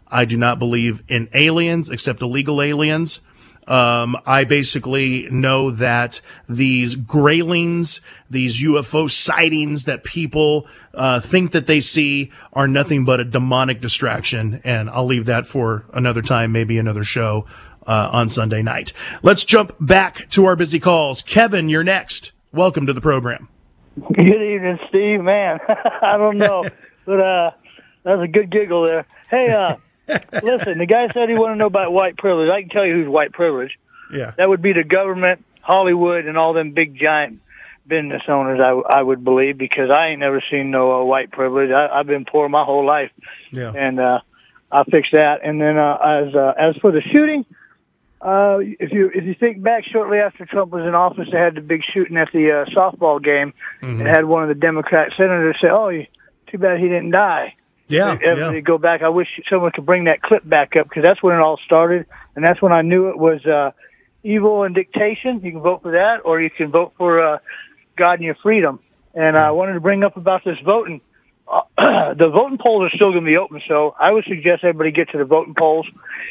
I 0.08 0.26
do 0.26 0.38
not 0.38 0.60
believe 0.60 1.02
in 1.08 1.30
aliens 1.34 1.90
except 1.90 2.22
illegal 2.22 2.62
aliens. 2.62 3.22
Um, 3.68 4.18
I 4.26 4.44
basically 4.44 5.28
know 5.30 5.72
that 5.72 6.22
these 6.48 6.96
graylings, 6.96 8.00
these 8.30 8.62
UFO 8.64 9.10
sightings 9.10 9.86
that 9.86 10.04
people 10.04 10.68
uh, 10.94 11.20
think 11.20 11.52
that 11.52 11.66
they 11.66 11.82
see 11.82 12.32
are 12.54 12.68
nothing 12.68 13.06
but 13.06 13.20
a 13.20 13.26
demonic 13.26 13.82
distraction. 13.82 14.62
And 14.64 14.90
I'll 14.90 15.06
leave 15.06 15.26
that 15.26 15.48
for 15.48 15.86
another 15.94 16.22
time, 16.22 16.52
maybe 16.52 16.78
another 16.78 17.04
show 17.04 17.46
uh, 17.88 18.10
on 18.12 18.30
Sunday 18.30 18.62
night. 18.62 18.94
Let's 19.22 19.46
jump 19.46 19.76
back 19.80 20.30
to 20.30 20.46
our 20.46 20.56
busy 20.56 20.80
calls. 20.80 21.22
Kevin, 21.22 21.70
you're 21.70 21.84
next. 21.84 22.32
Welcome 22.52 22.86
to 22.88 22.94
the 22.94 23.02
program. 23.02 23.50
Good 23.96 24.30
evening, 24.30 24.78
Steve. 24.90 25.22
Man, 25.22 25.60
I 26.02 26.18
don't 26.18 26.38
know, 26.38 26.64
but 27.06 27.20
uh, 27.20 27.52
that 28.04 28.18
was 28.18 28.24
a 28.24 28.28
good 28.28 28.52
giggle 28.52 28.86
there. 28.86 29.08
Hey, 29.30 29.52
uh, 29.52 29.78
listen, 30.08 30.78
the 30.78 30.86
guy 30.86 31.08
said 31.14 31.30
he 31.30 31.36
wanted 31.36 31.56
to 31.56 31.60
know 31.60 31.66
about 31.68 31.92
white 31.94 32.18
privilege. 32.18 32.50
I 32.50 32.62
can 32.62 32.70
tell 32.70 32.86
you 32.86 32.94
who's 32.96 33.08
white 33.08 33.32
privilege. 33.34 33.72
Yeah. 34.14 34.32
That 34.38 34.50
would 34.50 34.62
be 34.62 34.74
the 34.74 34.84
government, 34.84 35.44
Hollywood, 35.62 36.26
and 36.26 36.38
all 36.38 36.54
them 36.54 36.72
big 36.72 36.96
giant 36.98 37.40
business 37.88 38.22
owners. 38.28 38.60
I 38.60 39.00
I 39.00 39.02
would 39.02 39.24
believe 39.24 39.58
because 39.58 39.90
I 39.90 40.08
ain't 40.10 40.20
never 40.20 40.44
seen 40.52 40.72
no 40.72 41.02
uh, 41.02 41.04
white 41.06 41.32
privilege. 41.32 41.72
I, 41.72 41.88
I've 41.88 42.08
been 42.08 42.26
poor 42.26 42.48
my 42.50 42.64
whole 42.64 42.86
life, 42.86 43.12
Yeah. 43.52 43.72
and 43.76 44.00
uh, 44.00 44.20
I 44.72 44.84
fixed 44.86 45.12
that. 45.14 45.40
And 45.44 45.60
then 45.60 45.78
uh, 45.78 45.96
as 45.96 46.36
uh, 46.36 46.54
as 46.58 46.76
for 46.78 46.92
the 46.92 47.02
shooting. 47.02 47.46
Uh, 48.22 48.58
if 48.60 48.92
you 48.92 49.12
if 49.14 49.24
you 49.24 49.36
think 49.40 49.62
back, 49.62 49.84
shortly 49.92 50.18
after 50.18 50.46
Trump 50.48 50.72
was 50.72 50.82
in 50.88 50.96
office, 50.96 51.28
they 51.32 51.38
had 51.38 51.54
the 51.54 51.62
big 51.62 51.82
shooting 51.94 52.18
at 52.18 52.30
the 52.34 52.50
uh, 52.52 52.66
softball 52.76 53.24
game, 53.24 53.54
Mm-hmm. 53.84 54.00
and 54.02 54.08
had 54.08 54.26
one 54.26 54.42
of 54.42 54.50
the 54.50 54.56
Democrat 54.56 55.12
senators 55.16 55.58
say, 55.62 55.68
"Oh, 55.70 55.92
too 56.48 56.58
bad 56.58 56.80
he 56.80 56.88
didn't 56.88 57.12
die." 57.12 57.54
Yeah. 57.88 58.18
If 58.20 58.38
yeah. 58.38 58.60
go 58.62 58.78
back, 58.78 59.02
I 59.02 59.10
wish 59.10 59.28
someone 59.50 59.72
could 59.72 59.86
bring 59.86 60.06
that 60.06 60.22
clip 60.22 60.48
back 60.48 60.76
up 60.78 60.90
because 60.90 61.04
that's 61.04 61.22
when 61.22 61.36
it 61.36 61.40
all 61.40 61.60
started, 61.66 62.06
and 62.36 62.44
that's 62.44 62.62
when 62.62 62.72
I 62.72 62.82
knew 62.82 63.10
it 63.10 63.18
was 63.18 63.46
uh, 63.46 63.72
evil 64.24 64.64
and 64.64 64.74
dictation. 64.74 65.42
You 65.44 65.52
can 65.52 65.62
vote 65.62 65.84
for 65.84 65.92
that, 65.92 66.22
or 66.26 66.42
you 66.42 66.50
can 66.50 66.72
vote 66.72 66.94
for 66.98 67.36
uh, 67.36 67.38
God 67.98 68.14
and 68.14 68.24
your 68.24 68.36
freedom. 68.42 68.80
And 69.14 69.38
I 69.38 69.52
wanted 69.52 69.74
to 69.74 69.80
bring 69.80 70.04
up 70.04 70.18
about 70.18 70.44
this 70.44 70.58
voting. 70.66 71.00
uh, 71.48 71.62
the 72.16 72.28
voting 72.28 72.58
polls 72.58 72.92
are 72.92 72.96
still 72.96 73.12
going 73.12 73.24
to 73.24 73.30
be 73.30 73.38
open, 73.38 73.62
so 73.68 73.96
I 73.98 74.12
would 74.12 74.26
suggest 74.26 74.64
everybody 74.64 74.92
get 74.92 75.10
to 75.12 75.18
the 75.18 75.26
voting 75.26 75.56
polls. 75.58 75.88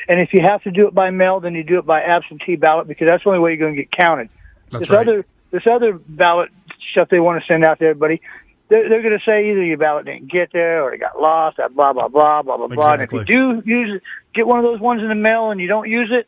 And 0.08 0.20
if 0.20 0.34
you 0.34 0.42
have 0.42 0.62
to 0.64 0.70
do 0.70 0.86
it 0.88 0.94
by 0.94 1.10
mail, 1.10 1.40
then 1.40 1.54
you 1.54 1.62
do 1.62 1.78
it 1.78 1.86
by 1.86 2.02
absentee 2.02 2.56
ballot 2.56 2.88
because 2.88 3.06
that's 3.06 3.24
the 3.24 3.30
only 3.30 3.40
way 3.40 3.50
you're 3.50 3.58
going 3.58 3.76
to 3.76 3.82
get 3.82 3.92
counted. 3.92 4.28
That's 4.70 4.88
this 4.88 4.90
right. 4.90 5.08
other 5.08 5.26
this 5.50 5.62
other 5.70 5.92
ballot 5.92 6.50
stuff 6.90 7.08
they 7.10 7.20
want 7.20 7.42
to 7.42 7.52
send 7.52 7.64
out 7.64 7.78
to 7.78 7.84
everybody, 7.84 8.20
they're, 8.68 8.88
they're 8.88 9.02
going 9.02 9.18
to 9.18 9.24
say 9.24 9.50
either 9.50 9.64
your 9.64 9.78
ballot 9.78 10.06
didn't 10.06 10.30
get 10.30 10.50
there 10.52 10.82
or 10.82 10.94
it 10.94 10.98
got 10.98 11.20
lost, 11.20 11.58
or 11.58 11.68
blah 11.68 11.92
blah 11.92 12.08
blah 12.08 12.42
blah 12.42 12.56
blah 12.56 12.68
blah. 12.68 12.92
And 12.92 13.02
if 13.02 13.12
you 13.12 13.24
do 13.24 13.62
use 13.64 13.96
it, 13.96 14.02
get 14.34 14.46
one 14.46 14.58
of 14.58 14.64
those 14.64 14.80
ones 14.80 15.02
in 15.02 15.08
the 15.08 15.14
mail 15.14 15.50
and 15.50 15.60
you 15.60 15.68
don't 15.68 15.88
use 15.88 16.10
it, 16.12 16.26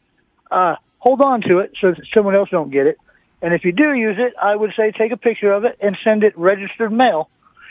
uh, 0.50 0.76
hold 0.98 1.20
on 1.20 1.40
to 1.42 1.58
it 1.58 1.72
so 1.80 1.92
that 1.92 2.00
someone 2.14 2.34
else 2.34 2.48
don't 2.50 2.70
get 2.70 2.86
it. 2.86 2.98
And 3.42 3.54
if 3.54 3.64
you 3.64 3.72
do 3.72 3.92
use 3.94 4.16
it, 4.18 4.34
I 4.40 4.56
would 4.56 4.72
say 4.76 4.92
take 4.92 5.12
a 5.12 5.16
picture 5.16 5.52
of 5.52 5.64
it 5.64 5.78
and 5.80 5.96
send 6.02 6.24
it 6.24 6.36
registered 6.38 6.92
mail. 6.92 7.28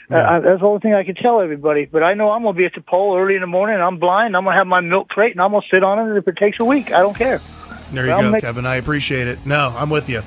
Uh, 0.09 0.17
I, 0.17 0.39
that's 0.39 0.59
the 0.59 0.65
only 0.67 0.79
thing 0.79 0.93
I 0.93 1.03
can 1.03 1.15
tell 1.15 1.41
everybody. 1.41 1.85
But 1.85 2.03
I 2.03 2.13
know 2.13 2.29
I'm 2.29 2.43
going 2.43 2.53
to 2.53 2.57
be 2.57 2.65
at 2.65 2.73
the 2.75 2.81
poll 2.81 3.17
early 3.17 3.33
in 3.33 3.41
the 3.41 3.47
morning. 3.47 3.75
And 3.75 3.83
I'm 3.83 3.97
blind. 3.97 4.37
I'm 4.37 4.43
going 4.43 4.53
to 4.53 4.57
have 4.59 4.67
my 4.67 4.81
milk 4.81 5.09
crate 5.09 5.31
and 5.31 5.41
I'm 5.41 5.49
going 5.49 5.63
to 5.63 5.75
sit 5.75 5.83
on 5.83 6.11
it 6.11 6.17
if 6.17 6.27
it 6.27 6.37
takes 6.37 6.57
a 6.59 6.65
week. 6.65 6.91
I 6.91 6.99
don't 6.99 7.15
care. 7.15 7.41
There 7.91 8.05
you 8.05 8.11
I'll 8.11 8.21
go, 8.21 8.31
make- 8.31 8.41
Kevin. 8.41 8.65
I 8.65 8.75
appreciate 8.75 9.27
it. 9.27 9.45
No, 9.45 9.73
I'm 9.75 9.89
with 9.89 10.07
you. 10.07 10.21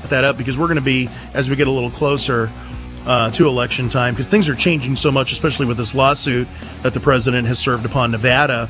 Put 0.00 0.10
that 0.10 0.24
up 0.24 0.38
because 0.38 0.58
we're 0.58 0.66
going 0.66 0.76
to 0.76 0.82
be 0.82 1.10
as 1.34 1.50
we 1.50 1.56
get 1.56 1.68
a 1.68 1.70
little 1.70 1.90
closer 1.90 2.50
uh, 3.06 3.30
to 3.30 3.46
election 3.46 3.88
time 3.88 4.14
because 4.14 4.28
things 4.28 4.48
are 4.48 4.54
changing 4.54 4.96
so 4.96 5.10
much, 5.10 5.32
especially 5.32 5.66
with 5.66 5.76
this 5.76 5.94
lawsuit 5.94 6.48
that 6.82 6.92
the 6.92 7.00
president 7.00 7.46
has 7.46 7.58
served 7.58 7.86
upon 7.86 8.10
Nevada. 8.10 8.68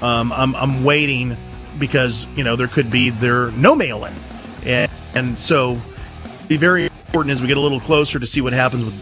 Um, 0.00 0.32
I'm, 0.32 0.54
I'm 0.54 0.84
waiting 0.84 1.36
because 1.78 2.26
you 2.36 2.44
know 2.44 2.56
there 2.56 2.68
could 2.68 2.90
be 2.90 3.10
there 3.10 3.50
no 3.52 3.74
mail-in, 3.74 4.12
and, 4.64 4.90
and 5.14 5.40
so 5.40 5.80
be 6.48 6.56
very 6.56 6.84
important 6.84 7.32
as 7.32 7.40
we 7.40 7.46
get 7.46 7.56
a 7.56 7.60
little 7.60 7.80
closer 7.80 8.18
to 8.18 8.26
see 8.26 8.40
what 8.40 8.52
happens 8.52 8.84
with 8.84 8.94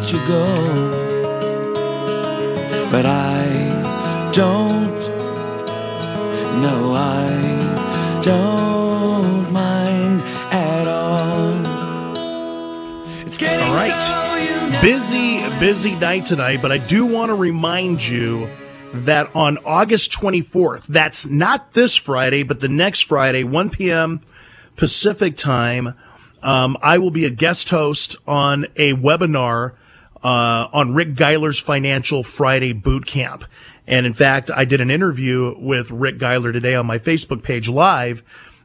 Let 0.07 0.13
you 0.13 0.29
go. 0.29 0.45
But 2.93 3.07
I 3.07 4.31
don't. 4.33 4.95
No, 6.63 6.93
I 6.95 8.21
don't 8.23 9.53
mind 9.53 10.23
at 10.53 10.87
all. 10.87 11.61
It's 13.27 13.37
getting 13.37 13.67
All 13.67 13.75
right. 13.75 14.81
Busy, 14.81 15.39
busy 15.59 15.97
night 15.97 16.27
tonight, 16.27 16.63
but 16.63 16.71
I 16.71 16.79
do 16.79 17.05
want 17.05 17.31
to 17.31 17.35
remind 17.35 18.07
you 18.07 18.49
that 18.93 19.35
on 19.35 19.59
August 19.65 20.13
24th, 20.13 20.87
that's 20.87 21.27
not 21.27 21.73
this 21.73 21.97
Friday, 21.97 22.45
but 22.45 22.61
the 22.61 22.69
next 22.69 23.03
Friday, 23.03 23.43
1 23.43 23.71
p.m. 23.71 24.21
Pacific 24.77 25.37
time, 25.37 25.95
um, 26.43 26.77
I 26.81 26.99
will 26.99 27.11
be 27.11 27.25
a 27.25 27.31
guest 27.31 27.71
host 27.71 28.15
on 28.29 28.67
a 28.77 28.93
webinar 28.93 29.73
uh, 30.27 30.69
on 30.73 30.93
Rick 30.93 31.15
Geiler's 31.15 31.61
Financial 31.61 32.25
Friday 32.25 32.73
Boot 32.73 33.07
Camp. 33.07 33.45
And 33.87 34.05
in 34.07 34.13
fact, 34.13 34.51
I 34.51 34.65
did 34.65 34.81
an 34.81 34.91
interview 34.91 35.55
with 35.57 35.93
Rick 35.93 36.19
Geiler 36.19 36.51
today 36.53 36.75
on 36.75 36.85
my 36.85 36.99
Facebook 36.99 37.45
page 37.45 37.69
live 37.69 38.25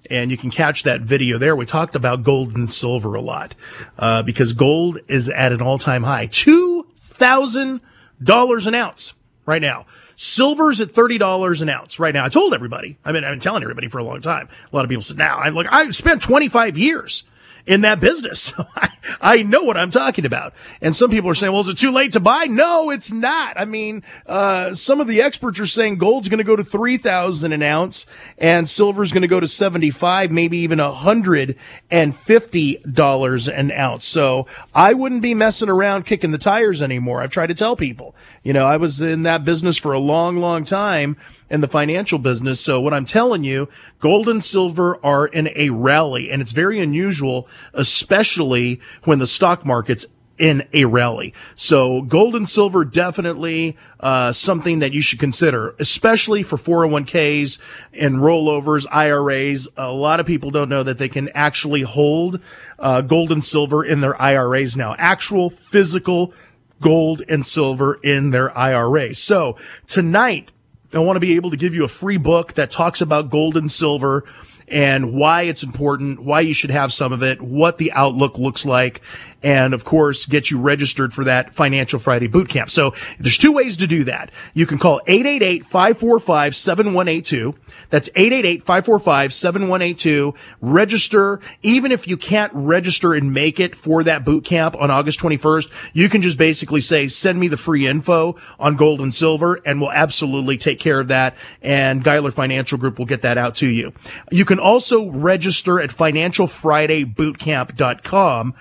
and 0.10 0.32
you 0.32 0.38
can 0.38 0.50
catch 0.50 0.82
that 0.84 1.02
video 1.02 1.38
there. 1.38 1.56
We 1.56 1.67
talked 1.67 1.95
about 1.95 2.24
gold 2.24 2.56
and 2.56 2.69
silver 2.69 3.13
a 3.13 3.21
lot 3.21 3.54
uh, 4.00 4.24
because 4.24 4.54
gold 4.54 4.97
is 5.08 5.30
at 5.30 5.52
an 5.52 5.62
all-time 5.62 6.02
high, 6.02 6.26
two 6.26 6.88
thousand 6.97 7.82
dollars 8.21 8.65
an 8.65 8.74
ounce 8.74 9.13
right 9.45 9.62
now. 9.62 9.86
Silver's 10.15 10.82
at 10.82 10.91
thirty 10.91 11.19
dollars 11.19 11.62
an 11.62 11.69
ounce 11.69 12.00
right 12.00 12.13
now. 12.13 12.26
I 12.26 12.30
told 12.30 12.56
everybody. 12.56 12.97
I 13.06 13.12
mean, 13.12 13.24
I've 13.24 13.34
been 13.34 13.39
telling 13.39 13.62
everybody 13.62 13.88
for 13.88 14.00
a 14.00 14.04
long 14.04 14.21
time. 14.21 14.50
A 14.74 14.76
lot 14.76 14.84
of 14.84 14.89
people 14.89 15.04
said, 15.04 15.19
"Now, 15.19 15.38
I 15.38 15.50
look. 15.50 15.67
I've 15.69 15.95
spent 15.95 16.24
twenty-five 16.24 16.76
years." 16.78 17.24
In 17.65 17.82
that 17.82 17.99
business. 17.99 18.54
I, 19.21 19.43
know 19.43 19.63
what 19.63 19.77
I'm 19.77 19.91
talking 19.91 20.25
about. 20.25 20.54
And 20.82 20.95
some 20.95 21.10
people 21.10 21.30
are 21.30 21.34
saying, 21.34 21.51
well, 21.51 21.62
is 21.62 21.67
it 21.67 21.77
too 21.77 21.91
late 21.91 22.13
to 22.13 22.19
buy? 22.19 22.45
No, 22.45 22.89
it's 22.89 23.12
not. 23.12 23.60
I 23.60 23.65
mean, 23.65 24.04
uh, 24.25 24.73
some 24.73 24.99
of 24.99 25.08
the 25.08 25.21
experts 25.21 25.60
are 25.60 25.65
saying 25.65 25.97
gold's 25.97 26.30
going 26.30 26.38
to 26.38 26.43
go 26.43 26.56
to 26.56 26.63
3,000 26.63 27.51
an 27.51 27.63
ounce 27.63 28.06
and 28.38 28.69
silver's 28.69 29.12
going 29.12 29.23
to 29.23 29.27
go 29.27 29.39
to 29.39 29.47
75, 29.47 30.32
maybe 30.32 30.60
even 30.60 30.80
$150 30.80 33.58
an 33.58 33.71
ounce. 33.71 34.06
So 34.06 34.47
I 34.73 34.93
wouldn't 34.93 35.21
be 35.21 35.34
messing 35.34 35.69
around 35.69 36.06
kicking 36.06 36.32
the 36.32 36.38
tires 36.38 36.82
anymore. 36.82 37.21
I've 37.21 37.32
tried 37.32 37.47
to 37.47 37.56
tell 37.56 37.75
people, 37.75 38.15
you 38.43 38.54
know, 38.54 38.65
I 38.65 38.77
was 38.77 39.01
in 39.01 39.23
that 39.23 39.43
business 39.43 39.77
for 39.77 39.93
a 39.93 39.99
long, 39.99 40.38
long 40.38 40.63
time 40.63 41.17
in 41.52 41.62
the 41.62 41.68
financial 41.68 42.18
business. 42.18 42.60
So 42.60 42.82
what 42.82 42.94
I'm 42.94 43.06
telling 43.06 43.44
you, 43.44 43.70
gold 44.00 44.28
and 44.28 44.44
silver 44.44 44.98
are 45.06 45.28
in 45.28 45.50
a 45.56 45.70
rally 45.70 46.32
and 46.32 46.42
it's 46.42 46.54
very 46.54 46.80
unusual, 46.80 47.48
especially 47.74 48.80
when 49.04 49.20
the 49.20 49.28
stock 49.28 49.66
market's 49.66 50.08
in 50.38 50.68
a 50.74 50.86
rally. 50.86 51.34
So 51.56 52.02
gold 52.02 52.34
and 52.36 52.50
silver 52.50 52.84
definitely 52.84 53.78
uh, 54.00 54.32
something 54.32 54.80
that 54.80 54.94
you 54.94 55.02
should 55.02 55.20
consider, 55.20 55.76
especially 55.78 56.42
for 56.42 56.58
401ks 56.58 57.60
and 57.94 58.16
rollovers, 58.16 58.88
IRAs. 58.90 59.68
A 59.78 59.92
lot 59.92 60.20
of 60.20 60.26
people 60.26 60.50
don't 60.50 60.70
know 60.70 60.82
that 60.82 60.98
they 60.98 61.10
can 61.10 61.30
actually 61.36 61.82
hold 61.82 62.40
uh, 62.80 63.02
gold 63.02 63.32
and 63.32 63.44
silver 63.44 63.84
in 63.84 64.02
their 64.02 64.20
IRAs 64.20 64.76
now. 64.76 64.96
Actual 64.98 65.50
physical 65.52 66.34
gold 66.80 67.22
and 67.30 67.46
silver 67.46 67.96
in 68.02 68.32
their 68.32 68.58
IRA. 68.58 69.14
So 69.14 69.58
tonight, 69.86 70.52
I 70.93 70.99
want 70.99 71.15
to 71.15 71.21
be 71.21 71.36
able 71.36 71.51
to 71.51 71.58
give 71.58 71.73
you 71.73 71.84
a 71.84 71.89
free 71.89 72.17
book 72.17 72.54
that 72.54 72.69
talks 72.69 73.01
about 73.01 73.30
gold 73.30 73.56
and 73.56 73.71
silver 73.71 74.25
and 74.67 75.13
why 75.13 75.43
it's 75.43 75.63
important, 75.63 76.21
why 76.21 76.41
you 76.41 76.54
should 76.54 76.69
have 76.69 76.91
some 76.93 77.12
of 77.12 77.23
it, 77.23 77.41
what 77.41 77.77
the 77.77 77.91
outlook 77.91 78.38
looks 78.38 78.65
like, 78.65 79.01
and 79.43 79.73
of 79.73 79.84
course, 79.84 80.25
get 80.25 80.49
you 80.51 80.60
registered 80.60 81.13
for 81.13 81.23
that 81.23 81.54
Financial 81.54 81.99
Friday 81.99 82.27
boot 82.27 82.49
camp. 82.49 82.69
So 82.69 82.93
there's 83.19 83.38
two 83.38 83.51
ways 83.51 83.77
to 83.77 83.88
do 83.88 84.04
that. 84.06 84.32
You 84.54 84.65
can 84.65 84.77
call 84.77 85.01
888-545-7182. 85.08 87.56
That's 87.89 88.10
888-545-7182. 88.10 90.36
Register. 90.62 91.39
Even 91.63 91.91
if 91.91 92.08
you 92.08 92.17
can't 92.17 92.51
register 92.54 93.13
and 93.13 93.34
make 93.34 93.60
it 93.60 93.75
for 93.75 94.04
that 94.04 94.23
boot 94.25 94.45
camp 94.45 94.75
on 94.80 94.91
August 94.91 95.19
21st, 95.19 95.71
you 95.93 96.10
can 96.10 96.21
just 96.21 96.38
basically 96.38 96.82
say, 96.82 97.08
send 97.08 97.39
me 97.39 97.47
the 97.47 97.58
free 97.58 97.88
info 97.88 98.36
on 98.60 98.75
gold 98.75 99.01
and 99.01 99.13
silver, 99.13 99.60
and 99.65 99.82
we'll 99.82 99.91
absolutely 99.91 100.58
take 100.58 100.80
care 100.80 100.99
of 100.99 101.08
that. 101.10 101.36
And 101.62 102.04
Geiler 102.04 102.32
Financial 102.32 102.77
Group 102.77 102.99
will 102.99 103.06
get 103.06 103.21
that 103.21 103.38
out 103.38 103.56
to 103.56 103.67
you. 103.67 103.93
You 104.32 104.45
can 104.45 104.60
also 104.60 105.10
register 105.10 105.80
at 105.80 105.89
financialfridaybootcamp.com, 105.89 108.54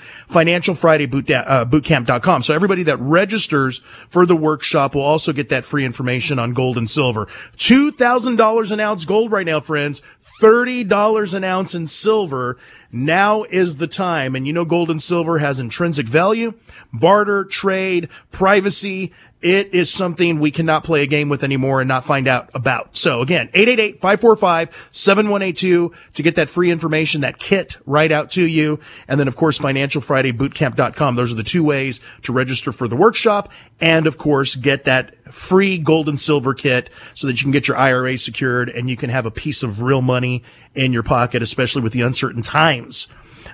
financialfridaybootcamp.com. 0.75 2.41
Uh, 2.41 2.43
so 2.43 2.55
everybody 2.55 2.83
that 2.85 2.99
registers 2.99 3.79
for 4.09 4.27
the 4.27 4.37
workshop 4.37 4.95
will 4.95 5.03
also 5.03 5.33
get 5.33 5.49
that 5.49 5.65
free 5.65 5.85
information 5.85 6.39
on 6.39 6.53
gold 6.53 6.77
and 6.77 6.89
silver. 6.89 7.27
$2,000 7.57 8.73
an 8.73 8.81
ounce 8.81 9.05
gold 9.05 9.31
right 9.31 9.47
now, 9.47 9.61
friends. 9.61 10.03
$30 10.41 11.35
an 11.35 11.45
ounce 11.45 11.75
in 11.75 11.87
silver. 11.87 12.59
Now 12.93 13.45
is 13.45 13.77
the 13.77 13.87
time. 13.87 14.35
And 14.35 14.47
you 14.47 14.53
know, 14.53 14.65
gold 14.65 14.91
and 14.91 15.03
silver 15.03 15.39
has 15.39 15.61
intrinsic 15.61 16.07
value, 16.07 16.55
barter, 16.93 17.45
trade, 17.45 18.09
privacy. 18.33 19.13
It 19.41 19.73
is 19.73 19.91
something 19.91 20.39
we 20.39 20.51
cannot 20.51 20.85
play 20.85 21.03
a 21.03 21.07
game 21.07 21.31
with 21.31 21.43
anymore 21.43 21.81
and 21.81 21.89
not 21.89 22.05
find 22.05 22.29
out 22.29 22.51
about. 22.53 22.95
So 22.97 23.23
again, 23.23 23.49
888-545-7182 23.49 25.95
to 26.13 26.23
get 26.23 26.35
that 26.35 26.51
free 26.51 26.71
information, 26.71 27.23
that 27.23 27.39
kit 27.39 27.79
right 27.87 28.13
out 28.13 28.31
to 28.33 28.43
you. 28.43 28.81
And 29.09 29.19
then 29.19 29.29
of 29.29 29.37
course, 29.37 29.59
financialfridaybootcamp.com. 29.59 31.17
Those 31.17 31.33
are 31.33 31.37
the 31.37 31.43
two 31.43 31.65
ways 31.65 32.01
to 32.23 32.35
register 32.35 32.71
for 32.71 32.87
the 32.87 32.97
workshop 32.97 33.51
and 33.81 34.07
of 34.07 34.19
course 34.19 34.57
get 34.57 34.85
that 34.85 35.17
free 35.33 35.79
gold 35.79 36.07
and 36.09 36.21
silver 36.21 36.53
kit 36.53 36.91
so 37.15 37.27
that 37.27 37.41
you 37.41 37.45
can 37.45 37.53
get 37.53 37.67
your 37.67 37.79
IRA 37.79 38.19
secured 38.19 38.69
and 38.69 38.91
you 38.91 38.97
can 38.97 39.11
have 39.11 39.25
a 39.25 39.31
piece 39.31 39.63
of 39.63 39.81
real 39.81 40.03
money 40.03 40.43
in 40.75 40.93
your 40.93 41.03
pocket, 41.03 41.43
especially 41.43 41.83
with 41.83 41.93
the 41.93 42.03
uncertain 42.03 42.43
times 42.43 43.09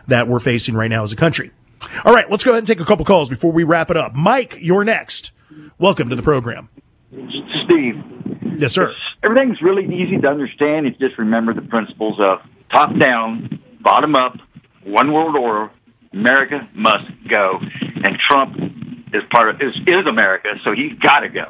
that 0.06 0.28
we're 0.28 0.38
facing 0.38 0.74
right 0.74 0.88
now 0.88 1.02
as 1.02 1.12
a 1.12 1.16
country. 1.16 1.50
All 2.04 2.14
right, 2.14 2.30
let's 2.30 2.44
go 2.44 2.50
ahead 2.50 2.60
and 2.60 2.66
take 2.66 2.80
a 2.80 2.84
couple 2.84 3.04
calls 3.04 3.28
before 3.28 3.52
we 3.52 3.64
wrap 3.64 3.90
it 3.90 3.96
up. 3.96 4.14
Mike, 4.14 4.58
you're 4.60 4.84
next. 4.84 5.32
Welcome 5.78 6.08
to 6.08 6.16
the 6.16 6.22
program. 6.22 6.68
Steve. 7.64 8.02
Yes, 8.56 8.72
sir. 8.72 8.94
Everything's 9.22 9.60
really 9.62 9.84
easy 9.84 10.18
to 10.20 10.28
understand 10.28 10.86
if 10.86 10.94
you 10.98 11.08
just 11.08 11.18
remember 11.18 11.54
the 11.54 11.62
principles 11.62 12.18
of 12.20 12.38
top 12.70 12.90
down, 12.98 13.60
bottom 13.80 14.14
up, 14.14 14.36
one 14.84 15.12
world 15.12 15.36
order. 15.36 15.70
America 16.12 16.66
must 16.74 17.04
go, 17.28 17.58
and 17.60 18.16
Trump 18.28 18.56
is 19.12 19.22
part 19.34 19.50
of 19.50 19.56
is, 19.56 19.74
is 19.86 20.06
America, 20.08 20.48
so 20.64 20.72
he's 20.72 20.98
got 20.98 21.20
to 21.20 21.28
go. 21.28 21.44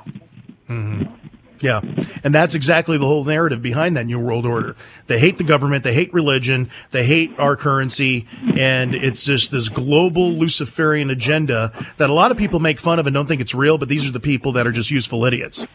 Mm-hmm. 0.69 1.26
Yeah. 1.63 1.81
And 2.25 2.35
that's 2.35 2.55
exactly 2.55 2.99
the 2.99 3.07
whole 3.07 3.25
narrative 3.25 3.63
behind 3.63 3.97
that 3.97 4.07
New 4.07 4.21
World 4.21 4.47
Order. 4.47 4.77
They 5.07 5.19
hate 5.19 5.39
the 5.39 5.45
government. 5.45 5.85
They 5.85 5.95
hate 5.95 6.13
religion. 6.13 6.71
They 6.91 7.05
hate 7.05 7.39
our 7.39 7.57
currency. 7.57 8.27
And 8.57 8.95
it's 8.95 9.25
just 9.25 9.51
this 9.51 9.69
global 9.69 10.33
Luciferian 10.33 11.11
agenda 11.11 11.73
that 11.99 12.11
a 12.11 12.13
lot 12.13 12.31
of 12.31 12.37
people 12.37 12.61
make 12.61 12.79
fun 12.79 12.99
of 12.99 13.07
and 13.07 13.15
don't 13.15 13.27
think 13.27 13.41
it's 13.41 13.55
real, 13.55 13.79
but 13.79 13.89
these 13.89 14.09
are 14.09 14.13
the 14.13 14.21
people 14.21 14.53
that 14.53 14.67
are 14.67 14.73
just 14.73 14.91
useful 14.91 15.25
idiots. 15.25 15.67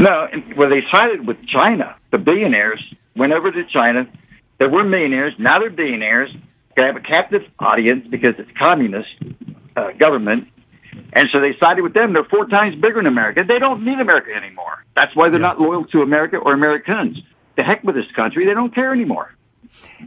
No, 0.00 0.28
well, 0.56 0.70
they 0.70 0.82
sided 0.92 1.26
with 1.26 1.38
China. 1.48 1.96
The 2.12 2.18
billionaires 2.18 2.82
went 3.16 3.32
over 3.32 3.50
to 3.50 3.62
China. 3.72 4.08
They 4.58 4.66
were 4.66 4.84
millionaires. 4.84 5.34
Now 5.38 5.58
they're 5.58 5.70
billionaires. 5.70 6.30
They 6.76 6.82
have 6.82 6.96
a 6.96 7.00
captive 7.00 7.42
audience 7.58 8.06
because 8.08 8.34
it's 8.38 8.50
communist 8.62 9.08
uh, 9.76 9.88
government 9.98 10.48
and 11.12 11.28
so 11.32 11.40
they 11.40 11.56
sided 11.62 11.82
with 11.82 11.94
them. 11.94 12.12
They're 12.12 12.24
four 12.24 12.46
times 12.46 12.74
bigger 12.74 12.96
than 12.96 13.06
America. 13.06 13.42
They 13.46 13.58
don't 13.58 13.84
need 13.84 13.98
America 14.00 14.30
anymore. 14.34 14.84
That's 14.94 15.14
why 15.14 15.30
they're 15.30 15.40
yeah. 15.40 15.48
not 15.48 15.60
loyal 15.60 15.84
to 15.86 16.02
America 16.02 16.36
or 16.36 16.52
Americans. 16.52 17.18
The 17.56 17.62
heck 17.62 17.82
with 17.82 17.94
this 17.94 18.10
country. 18.14 18.46
They 18.46 18.54
don't 18.54 18.74
care 18.74 18.92
anymore. 18.92 19.34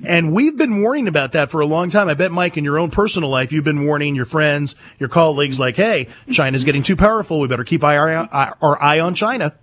And 0.06 0.34
we've 0.34 0.58
been 0.58 0.82
warning 0.82 1.08
about 1.08 1.34
that 1.34 1.52
for 1.52 1.62
a 1.62 1.66
long 1.66 1.90
time. 1.90 2.10
I 2.10 2.14
bet, 2.14 2.32
Mike, 2.32 2.58
in 2.58 2.64
your 2.64 2.80
own 2.80 2.92
personal 2.92 3.30
life, 3.30 3.52
you've 3.52 3.64
been 3.64 3.86
warning 3.86 4.16
your 4.16 4.26
friends, 4.26 4.76
your 5.00 5.10
colleagues, 5.10 5.60
like, 5.60 5.76
hey, 5.76 6.08
China's 6.32 6.64
getting 6.64 6.84
too 6.84 6.96
powerful. 6.96 7.40
We 7.40 7.48
better 7.48 7.64
keep 7.64 7.84
our, 7.84 8.10
our 8.62 8.82
eye 8.82 9.00
on 9.00 9.16
China. 9.16 9.54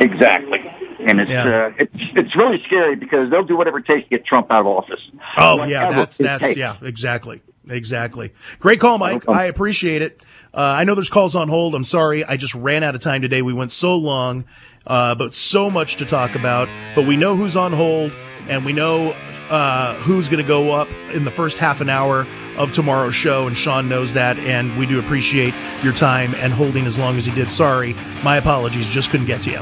Exactly. 0.00 0.58
And 1.06 1.20
it's, 1.20 1.30
yeah. 1.30 1.66
uh, 1.66 1.72
it's, 1.78 1.94
it's 2.16 2.36
really 2.36 2.62
scary 2.66 2.96
because 2.96 3.30
they'll 3.30 3.44
do 3.44 3.56
whatever 3.56 3.78
it 3.78 3.86
takes 3.86 4.08
to 4.08 4.16
get 4.16 4.26
Trump 4.26 4.50
out 4.50 4.60
of 4.60 4.66
office. 4.66 5.00
Oh, 5.36 5.56
whatever 5.56 5.70
yeah, 5.70 5.90
that's, 5.90 6.18
that's, 6.18 6.56
yeah, 6.56 6.76
exactly. 6.80 7.42
Exactly. 7.68 8.32
Great 8.58 8.80
call, 8.80 8.98
Mike. 8.98 9.28
I 9.28 9.44
appreciate 9.44 10.02
it. 10.02 10.20
Uh, 10.52 10.60
I 10.60 10.84
know 10.84 10.94
there's 10.94 11.08
calls 11.08 11.34
on 11.34 11.48
hold. 11.48 11.74
I'm 11.74 11.84
sorry. 11.84 12.24
I 12.24 12.36
just 12.36 12.54
ran 12.54 12.82
out 12.82 12.94
of 12.94 13.00
time 13.00 13.22
today. 13.22 13.42
We 13.42 13.52
went 13.52 13.72
so 13.72 13.96
long, 13.96 14.44
uh, 14.86 15.14
but 15.14 15.34
so 15.34 15.70
much 15.70 15.96
to 15.96 16.04
talk 16.04 16.34
about. 16.34 16.68
But 16.94 17.06
we 17.06 17.16
know 17.16 17.36
who's 17.36 17.56
on 17.56 17.72
hold, 17.72 18.12
and 18.48 18.64
we 18.64 18.72
know 18.72 19.14
uh, 19.50 19.94
who's 19.96 20.28
going 20.28 20.42
to 20.42 20.48
go 20.48 20.72
up 20.72 20.88
in 21.12 21.24
the 21.24 21.30
first 21.30 21.58
half 21.58 21.80
an 21.80 21.88
hour 21.88 22.26
of 22.56 22.72
tomorrow's 22.72 23.14
show, 23.14 23.46
and 23.46 23.56
Sean 23.56 23.88
knows 23.88 24.14
that, 24.14 24.38
and 24.38 24.76
we 24.78 24.86
do 24.86 24.98
appreciate 24.98 25.54
your 25.82 25.92
time 25.92 26.34
and 26.36 26.52
holding 26.52 26.86
as 26.86 26.98
long 26.98 27.16
as 27.16 27.26
you 27.26 27.34
did. 27.34 27.50
Sorry, 27.50 27.94
my 28.22 28.36
apologies, 28.36 28.86
just 28.86 29.10
couldn't 29.10 29.26
get 29.26 29.42
to 29.42 29.50
you. 29.50 29.60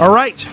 All 0.00 0.12
right, 0.12 0.46